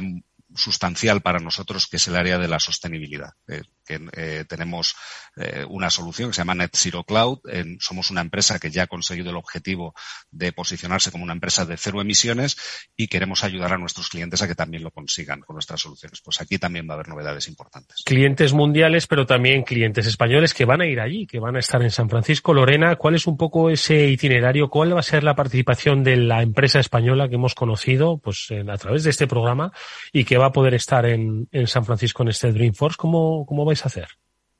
[0.54, 3.30] sustancial para nosotros, que es el área de la sostenibilidad.
[3.48, 4.94] Eh, que eh, tenemos
[5.36, 7.40] eh, una solución que se llama Net Zero Cloud.
[7.80, 9.94] somos una empresa que ya ha conseguido el objetivo
[10.30, 12.56] de posicionarse como una empresa de cero emisiones
[12.96, 16.20] y queremos ayudar a nuestros clientes a que también lo consigan con nuestras soluciones.
[16.22, 18.02] Pues aquí también va a haber novedades importantes.
[18.04, 21.82] Clientes mundiales, pero también clientes españoles que van a ir allí, que van a estar
[21.82, 22.54] en San Francisco.
[22.54, 24.68] Lorena, ¿cuál es un poco ese itinerario?
[24.68, 28.76] ¿Cuál va a ser la participación de la empresa española que hemos conocido pues, a
[28.78, 29.72] través de este programa
[30.12, 32.96] y que va a poder estar en, San Francisco en este Dreamforce?
[32.96, 34.08] ¿Cómo, cómo va hacer?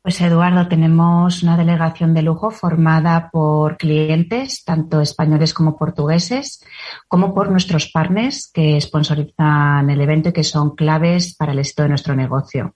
[0.04, 6.62] Pues Eduardo, tenemos una delegación de lujo formada por clientes, tanto españoles como portugueses,
[7.08, 11.84] como por nuestros partners que sponsorizan el evento y que son claves para el éxito
[11.84, 12.74] de nuestro negocio.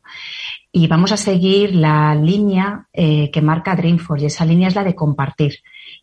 [0.73, 4.85] Y vamos a seguir la línea eh, que marca Dreamforce y esa línea es la
[4.85, 5.57] de compartir.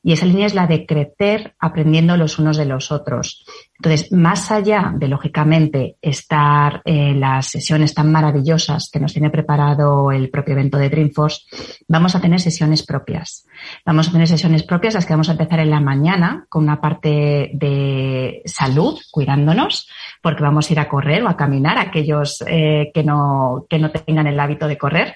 [0.05, 3.43] Y esa línea es la de crecer aprendiendo los unos de los otros.
[3.79, 10.11] Entonces, más allá de, lógicamente, estar en las sesiones tan maravillosas que nos tiene preparado
[10.11, 11.47] el propio evento de Dreamforce,
[11.87, 13.47] vamos a tener sesiones propias.
[13.83, 16.79] Vamos a tener sesiones propias, las que vamos a empezar en la mañana con una
[16.79, 19.89] parte de salud, cuidándonos,
[20.21, 23.89] porque vamos a ir a correr o a caminar, aquellos eh, que, no, que no
[23.89, 25.15] tengan el hábito de correr.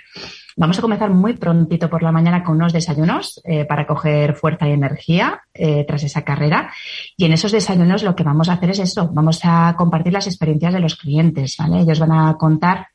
[0.59, 4.67] Vamos a comenzar muy prontito por la mañana con unos desayunos eh, para coger fuerza
[4.67, 6.69] y energía eh, tras esa carrera.
[7.15, 10.27] Y en esos desayunos lo que vamos a hacer es eso, vamos a compartir las
[10.27, 11.79] experiencias de los clientes, ¿vale?
[11.79, 12.87] Ellos van a contar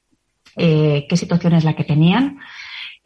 [0.59, 2.39] eh, qué situación es la que tenían,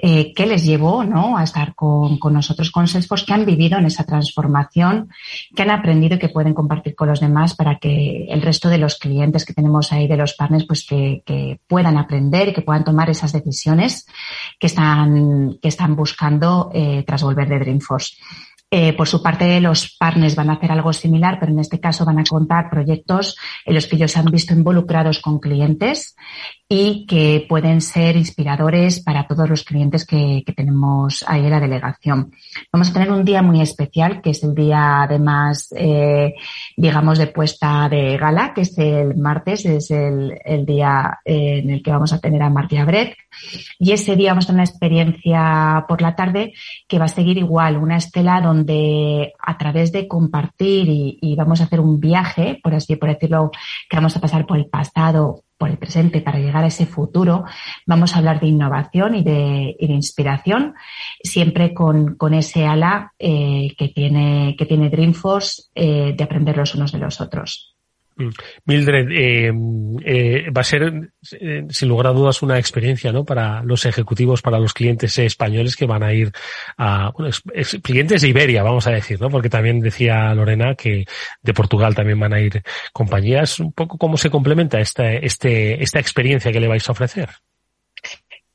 [0.00, 1.36] eh, qué les llevó ¿no?
[1.36, 5.10] a estar con, con, nosotros con Salesforce, que han vivido en esa transformación,
[5.56, 8.78] que han aprendido y que pueden compartir con los demás para que el resto de
[8.78, 12.62] los clientes que tenemos ahí, de los partners, pues que, que puedan aprender y que
[12.62, 14.06] puedan tomar esas decisiones
[14.60, 18.14] que están, que están buscando eh, tras volver de Dreamforce.
[18.70, 22.04] Eh, por su parte, los partners van a hacer algo similar, pero en este caso
[22.04, 26.14] van a contar proyectos en los que ellos han visto involucrados con clientes
[26.70, 31.60] y que pueden ser inspiradores para todos los clientes que, que, tenemos ahí en la
[31.60, 32.32] delegación.
[32.70, 36.34] Vamos a tener un día muy especial, que es el día además, eh,
[36.76, 41.70] digamos, de puesta de gala, que es el martes, es el, el día eh, en
[41.70, 43.16] el que vamos a tener a Martia Brett.
[43.78, 46.52] Y ese día vamos a tener una experiencia por la tarde
[46.86, 51.62] que va a seguir igual, una estela donde a través de compartir y, y vamos
[51.62, 53.50] a hacer un viaje, por así por decirlo,
[53.88, 57.44] que vamos a pasar por el pasado, por el presente para llegar a ese futuro,
[57.84, 60.74] vamos a hablar de innovación y de, inspiración,
[61.22, 66.92] siempre con, ese ala eh, que, tiene, que tiene Dreamforce eh, de aprender los unos
[66.92, 67.77] de los otros.
[68.18, 68.30] Mm.
[68.64, 69.52] Mildred, eh,
[70.04, 73.24] eh, va a ser eh, sin lugar a dudas una experiencia ¿no?
[73.24, 76.32] para los ejecutivos, para los clientes españoles que van a ir
[76.76, 77.12] a
[77.82, 79.30] clientes de Iberia, vamos a decir, ¿no?
[79.30, 81.04] porque también decía Lorena que
[81.42, 82.60] de Portugal también van a ir
[82.92, 83.60] compañías.
[83.60, 87.28] Un poco cómo se complementa esta, este, esta experiencia que le vais a ofrecer.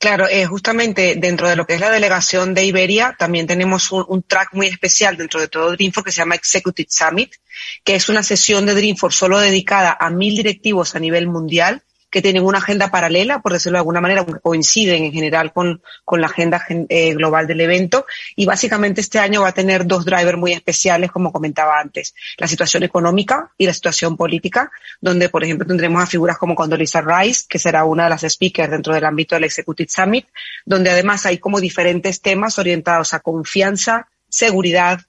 [0.04, 4.22] Claro, eh, justamente dentro de lo que es la delegación de Iberia, también tenemos un,
[4.22, 7.36] track muy especial dentro de todo Dreamforce que se llama Executive Summit,
[7.84, 11.80] que es una sesión de Dreamforce solo dedicada a mil directivos a nivel mundial
[12.14, 16.20] que tienen una agenda paralela, por decirlo de alguna manera, coinciden en general con, con
[16.20, 18.06] la agenda eh, global del evento.
[18.36, 22.14] Y básicamente este año va a tener dos drivers muy especiales, como comentaba antes.
[22.38, 27.00] La situación económica y la situación política, donde, por ejemplo, tendremos a figuras como Condoleezza
[27.00, 30.28] Rice, que será una de las speakers dentro del ámbito del Executive Summit,
[30.64, 35.00] donde además hay como diferentes temas orientados a confianza, seguridad,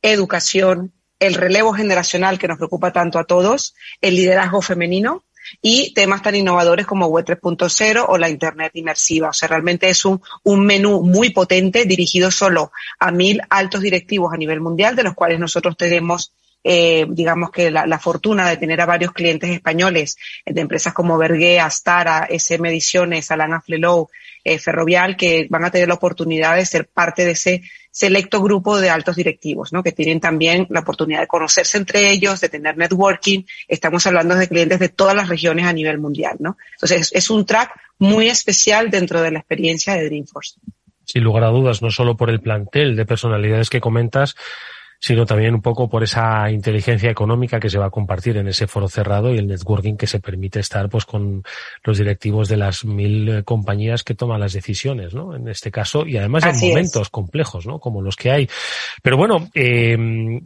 [0.00, 5.22] educación, el relevo generacional que nos preocupa tanto a todos, el liderazgo femenino
[5.62, 9.30] y temas tan innovadores como Web 3.0 o la Internet inmersiva.
[9.30, 14.32] O sea, realmente es un, un menú muy potente dirigido solo a mil altos directivos
[14.32, 16.32] a nivel mundial, de los cuales nosotros tenemos
[16.68, 21.60] eh, digamos que la, fortuna de tener a varios clientes españoles de empresas como Bergué,
[21.60, 24.08] Astara, SM Ediciones, Alana Flelou,
[24.42, 27.62] eh, Ferrovial, que van a tener la oportunidad de ser parte de ese
[27.92, 29.84] selecto grupo de altos directivos, ¿no?
[29.84, 33.44] Que tienen también la oportunidad de conocerse entre ellos, de tener networking.
[33.68, 36.58] Estamos hablando de clientes de todas las regiones a nivel mundial, ¿no?
[36.72, 40.58] Entonces, es, un track muy especial dentro de la experiencia de Dreamforce.
[41.04, 44.34] Sin lugar a dudas, no solo por el plantel de personalidades que comentas,
[45.00, 48.66] sino también un poco por esa inteligencia económica que se va a compartir en ese
[48.66, 51.42] foro cerrado y el networking que se permite estar pues con
[51.84, 55.34] los directivos de las mil eh, compañías que toman las decisiones, ¿no?
[55.34, 57.78] En este caso, y además en momentos complejos, ¿no?
[57.78, 58.48] Como los que hay.
[59.02, 59.96] Pero bueno, eh,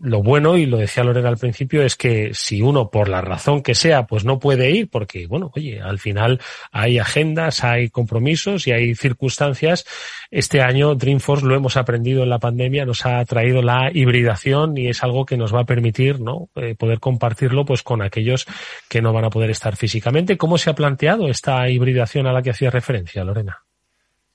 [0.00, 3.62] lo bueno, y lo decía Lorena al principio, es que si uno, por la razón
[3.62, 6.40] que sea, pues no puede ir, porque, bueno, oye, al final
[6.72, 9.84] hay agendas, hay compromisos y hay circunstancias,
[10.30, 14.88] este año Dreamforce lo hemos aprendido en la pandemia, nos ha traído la hibridación y
[14.88, 16.48] es algo que nos va a permitir ¿no?
[16.54, 18.46] Eh, poder compartirlo pues con aquellos
[18.88, 20.36] que no van a poder estar físicamente.
[20.36, 23.58] ¿Cómo se ha planteado esta hibridación a la que hacía referencia, Lorena?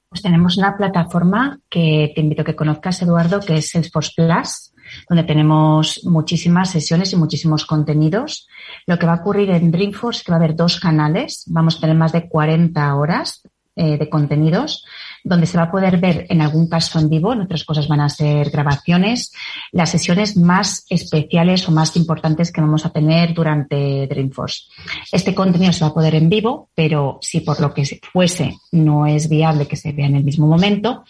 [0.10, 4.72] Pues tenemos una plataforma que te invito a que conozcas, Eduardo, que es Salesforce Plus,
[5.10, 8.48] donde tenemos muchísimas sesiones y muchísimos contenidos.
[8.86, 11.78] Lo que va a ocurrir en Dreamforce es que va a haber dos canales, vamos
[11.78, 13.42] a tener más de 40 horas
[13.76, 14.86] eh, de contenidos
[15.26, 18.00] donde se va a poder ver en algún caso en vivo, en otras cosas van
[18.00, 19.34] a ser grabaciones,
[19.72, 24.66] las sesiones más especiales o más importantes que vamos a tener durante Dreamforce.
[25.12, 29.08] Este contenido se va a poder en vivo, pero si por lo que fuese no
[29.08, 31.04] es viable que se vea en el mismo momento,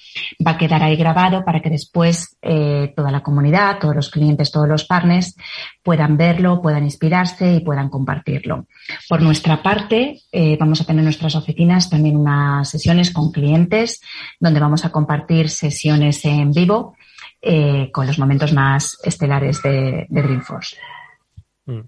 [0.46, 4.50] va a quedar ahí grabado para que después eh, toda la comunidad, todos los clientes,
[4.50, 5.36] todos los partners
[5.84, 8.66] puedan verlo, puedan inspirarse y puedan compartirlo.
[9.10, 14.00] Por nuestra parte, eh, vamos a tener en nuestras oficinas también unas sesiones con clientes
[14.40, 16.96] donde vamos a compartir sesiones en vivo
[17.42, 20.78] eh, con los momentos más estelares de, Dreamforce.
[21.66, 21.82] Mm.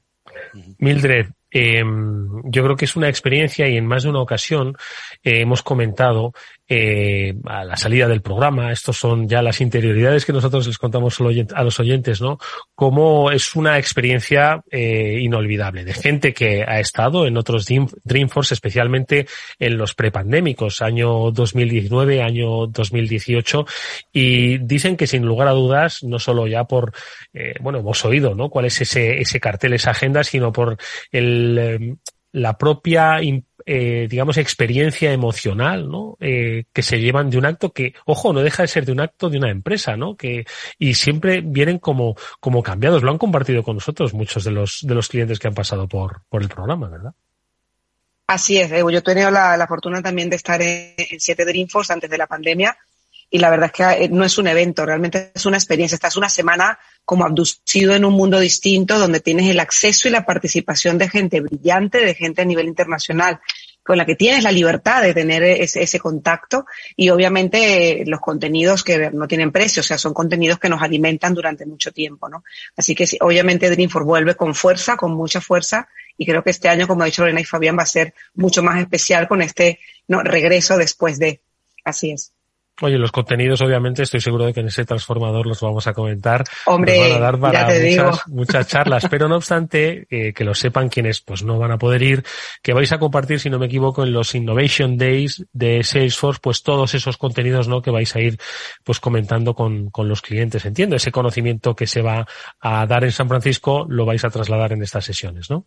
[0.80, 4.76] Mildred, em, yo creo que es una experiencia y en más de una ocasión
[5.24, 6.34] eh, hemos comentado
[6.70, 11.18] eh, a la salida del programa, estos son ya las interioridades que nosotros les contamos
[11.20, 12.38] a los oyentes, ¿no?
[12.76, 17.66] Cómo es una experiencia eh, inolvidable de gente que ha estado en otros
[18.04, 19.28] Dreamforce, especialmente
[19.60, 23.66] en los prepandémicos, año 2019, año 2018,
[24.12, 26.94] y dicen que sin lugar a dudas, no solo ya por,
[27.34, 28.50] eh, bueno, hemos oído, ¿no?
[28.50, 30.78] Cuál es ese, ese cartel, esa agenda, sino por
[31.12, 31.96] el, eh,
[32.32, 33.22] la propia
[33.70, 36.16] eh, digamos, experiencia emocional, ¿no?
[36.22, 39.02] Eh, que se llevan de un acto que, ojo, no deja de ser de un
[39.02, 40.16] acto de una empresa, ¿no?
[40.16, 40.46] Que,
[40.80, 43.04] y siempre vienen como, como cambiados.
[43.04, 46.22] Lo han compartido con nosotros muchos de los, de los clientes que han pasado por,
[46.30, 47.14] por el programa, ¿verdad?
[48.26, 52.10] Así es, yo he tenido la, fortuna también de estar en, en siete Dreamforce antes
[52.10, 52.78] de la pandemia
[53.30, 55.96] y la verdad es que eh, no es un evento, realmente es una experiencia.
[55.96, 60.26] Estás una semana como abducido en un mundo distinto donde tienes el acceso y la
[60.26, 63.40] participación de gente brillante, de gente a nivel internacional
[63.88, 66.66] con la que tienes la libertad de tener ese, contacto
[66.98, 71.34] y obviamente los contenidos que no tienen precio, o sea, son contenidos que nos alimentan
[71.34, 72.44] durante mucho tiempo, ¿no?
[72.76, 76.86] Así que obviamente Dreamforce vuelve con fuerza, con mucha fuerza y creo que este año,
[76.86, 80.22] como ha dicho Lorena y Fabián, va a ser mucho más especial con este ¿no?
[80.22, 81.42] regreso después de.
[81.86, 82.34] Así es.
[82.82, 86.44] Oye, los contenidos, obviamente, estoy seguro de que en ese transformador los vamos a comentar.
[86.66, 88.12] Hombre, van a dar para ya te muchas, digo.
[88.28, 92.04] muchas charlas, pero no obstante, eh, que lo sepan quienes pues no van a poder
[92.04, 92.24] ir,
[92.62, 96.62] que vais a compartir, si no me equivoco, en los Innovation Days de Salesforce, pues
[96.62, 97.82] todos esos contenidos, ¿no?
[97.82, 98.38] Que vais a ir,
[98.84, 100.64] pues comentando con, con los clientes.
[100.66, 102.28] Entiendo, ese conocimiento que se va
[102.60, 105.66] a dar en San Francisco lo vais a trasladar en estas sesiones, ¿no?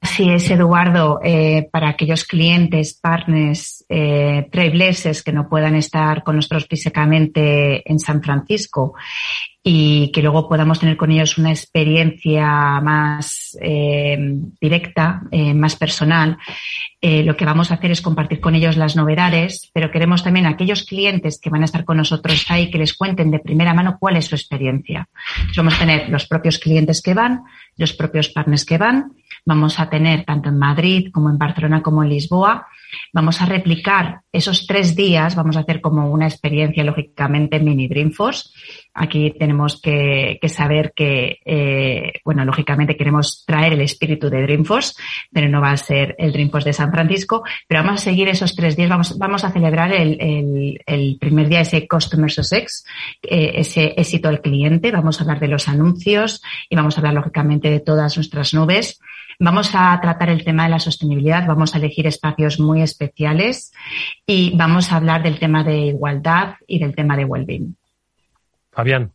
[0.00, 1.20] Así es, Eduardo.
[1.24, 7.98] Eh, para aquellos clientes, partners, eh, trailblazers que no puedan estar con nosotros físicamente en
[7.98, 8.94] San Francisco
[9.62, 14.16] y que luego podamos tener con ellos una experiencia más eh,
[14.60, 16.38] directa, eh, más personal,
[17.00, 20.46] eh, lo que vamos a hacer es compartir con ellos las novedades, pero queremos también
[20.46, 23.72] a aquellos clientes que van a estar con nosotros ahí que les cuenten de primera
[23.72, 25.08] mano cuál es su experiencia.
[25.56, 27.42] Vamos a tener los propios clientes que van,
[27.76, 29.12] los propios partners que van,
[29.44, 32.66] vamos a tener tanto en Madrid como en Barcelona como en Lisboa.
[33.12, 33.77] Vamos a replicar
[34.32, 38.50] esos tres días, vamos a hacer como una experiencia, lógicamente, mini Dreamforce.
[38.94, 44.94] Aquí tenemos que, saber que, eh, bueno, lógicamente queremos traer el espíritu de Dreamforce,
[45.32, 48.54] pero no va a ser el Dreamforce de San Francisco, pero vamos a seguir esos
[48.54, 52.84] tres días, vamos, a celebrar el, el, el primer día ese Customer Success,
[53.22, 57.14] eh, ese éxito al cliente, vamos a hablar de los anuncios y vamos a hablar,
[57.14, 59.00] lógicamente, de todas nuestras nubes.
[59.40, 63.72] Vamos a tratar el tema de la sostenibilidad, vamos a elegir espacios muy especiales
[64.26, 67.76] y vamos a hablar del tema de igualdad y del tema de well-being.
[68.72, 69.12] Fabián.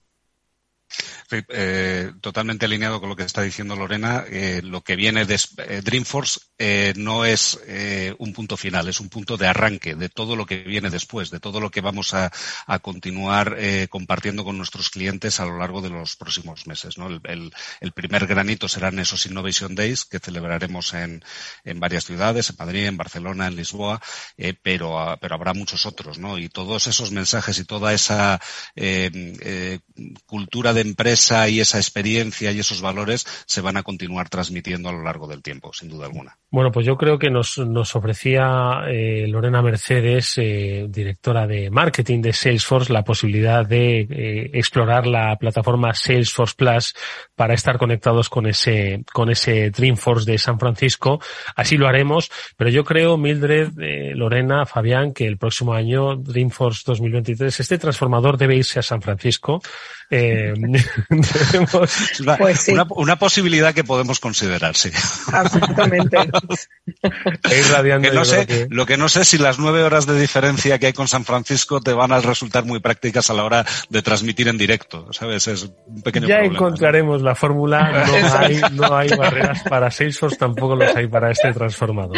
[1.32, 4.26] Eh, totalmente alineado con lo que está diciendo Lorena.
[4.28, 7.59] Eh, lo que viene de eh, Dreamforce eh, no es
[8.17, 11.39] un punto final, es un punto de arranque de todo lo que viene después, de
[11.39, 12.32] todo lo que vamos a,
[12.82, 13.57] continuar
[13.89, 16.95] compartiendo con nuestros clientes a lo largo de los próximos meses.
[17.24, 21.24] El, primer granito serán esos Innovation Days que celebraremos en,
[21.76, 24.01] varias ciudades, en Madrid, en Barcelona, en Lisboa,
[24.61, 26.17] pero, pero habrá muchos otros.
[26.17, 26.38] ¿no?
[26.38, 28.39] Y todos esos mensajes y toda esa
[30.26, 31.12] cultura de empresa
[31.49, 35.41] y esa experiencia y esos valores se van a continuar transmitiendo a lo largo del
[35.41, 36.38] tiempo, sin duda alguna.
[36.49, 42.22] Bueno, pues yo creo que nos, nos ofrecía eh, Lorena Mercedes, eh, directora de marketing
[42.22, 46.93] de Salesforce, la posibilidad de eh, explorar la plataforma Salesforce Plus
[47.36, 51.20] para estar conectados con ese, con ese Dreamforce de San Francisco.
[51.55, 56.84] Así lo haremos, pero yo creo, Mildred, eh, Lorena, Fabián, que el próximo año, Dreamforce
[56.86, 59.61] 2023, este transformador debe irse a San Francisco.
[60.16, 62.72] Eh, una, pues sí.
[62.72, 64.91] una, una, posibilidad que podemos considerar, sí.
[65.32, 66.18] Absolutamente.
[67.41, 68.68] que no sé, que...
[68.70, 71.82] Lo que no sé si las nueve horas de diferencia que hay con San Francisco
[71.82, 75.47] te van a resultar muy prácticas a la hora de transmitir en directo, ¿sabes?
[75.47, 76.55] Es un pequeño ya problema.
[76.55, 81.51] encontraremos la fórmula, no hay, no hay barreras para Salesforce, tampoco los hay para este
[81.53, 82.18] transformador.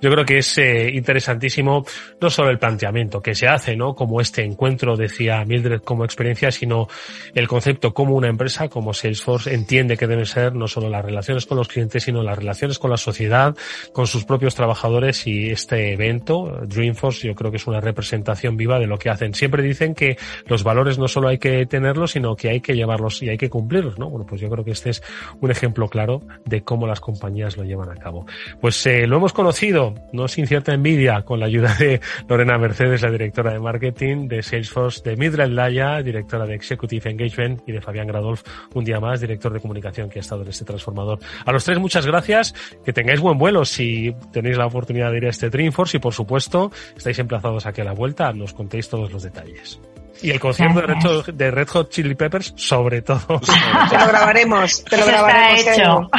[0.00, 1.84] Yo creo que es eh, interesantísimo
[2.20, 3.94] no solo el planteamiento que se hace, ¿no?
[3.94, 6.88] Como este encuentro, decía Mildred, como experiencia, sino
[7.34, 11.46] el concepto como una empresa, como Salesforce, entiende que deben ser no solo las relaciones
[11.46, 13.56] con los clientes, sino las relaciones con la sociedad,
[13.92, 18.78] con sus propios trabajadores y este evento, Dreamforce, yo creo que es una representación viva
[18.78, 19.34] de lo que hacen.
[19.34, 20.16] Siempre dicen que
[20.46, 23.50] los valores no solo hay que tenerlos, sino que hay que llevarlos y hay que
[23.50, 24.08] cumplirlos, ¿no?
[24.08, 25.02] Bueno, pues yo creo que este es
[25.40, 28.26] un ejemplo claro de cómo las compañías lo llevan a cabo.
[28.60, 33.02] Pues eh, lo hemos conocido, no sin cierta envidia, con la ayuda de Lorena Mercedes,
[33.02, 37.80] la directora de marketing de Salesforce, de Mildred Laya, directora de Executive Engagement, y de
[37.80, 38.42] Fabián Gradolf,
[38.74, 41.18] un día más, director de comunicación que ha estado en este transformador.
[41.44, 42.54] A los tres, muchas gracias,
[42.84, 46.14] que tengáis buen vuelo si tenéis la oportunidad de ir a este Dreamforce y, por
[46.14, 49.80] supuesto, estáis emplazados aquí a la vuelta, nos contéis todos los detalles.
[50.22, 53.40] Y el concierto de Red, Hot, de Red, Hot, Chili Peppers, sobre todo.
[53.90, 55.58] Te lo grabaremos, te lo grabaremos.
[55.58, 56.10] Está hecho.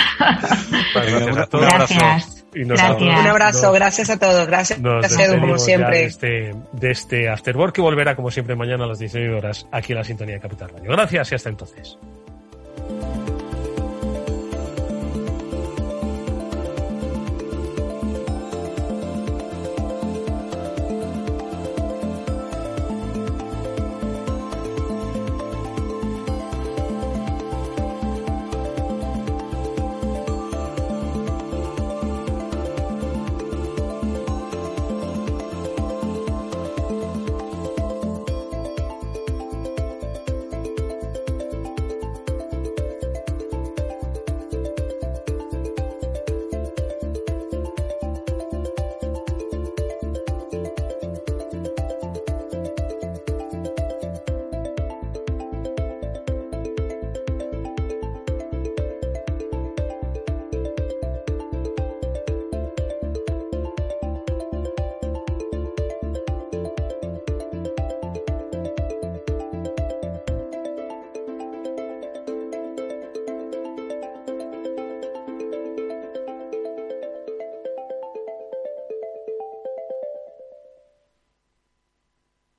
[1.51, 2.45] Gracias.
[2.45, 3.01] Un gracias.
[3.01, 4.47] Un abrazo, gracias a todos.
[4.47, 5.99] Gracias, gracias Edu, como siempre.
[5.99, 9.93] De este, de este Afterwork que volverá, como siempre, mañana a las 19 horas aquí
[9.93, 10.91] en la sintonía de Capital Radio.
[10.91, 11.97] Gracias y hasta entonces.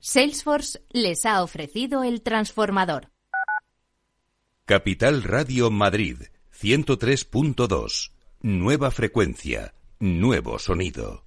[0.09, 3.11] Salesforce les ha ofrecido el transformador.
[4.63, 6.19] Capital Radio Madrid
[6.57, 8.11] 103.2.
[8.39, 11.26] Nueva frecuencia, nuevo sonido.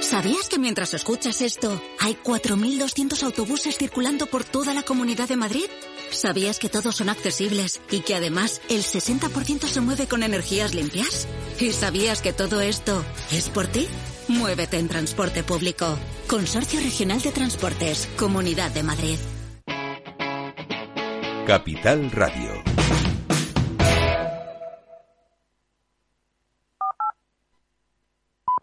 [0.00, 5.66] ¿Sabías que mientras escuchas esto, hay 4.200 autobuses circulando por toda la Comunidad de Madrid?
[6.10, 11.28] ¿Sabías que todos son accesibles y que además el 60% se mueve con energías limpias?
[11.60, 13.86] ¿Y sabías que todo esto es por ti?
[14.28, 15.98] Muévete en transporte público.
[16.28, 19.18] Consorcio Regional de Transportes, Comunidad de Madrid.
[21.46, 22.62] Capital Radio.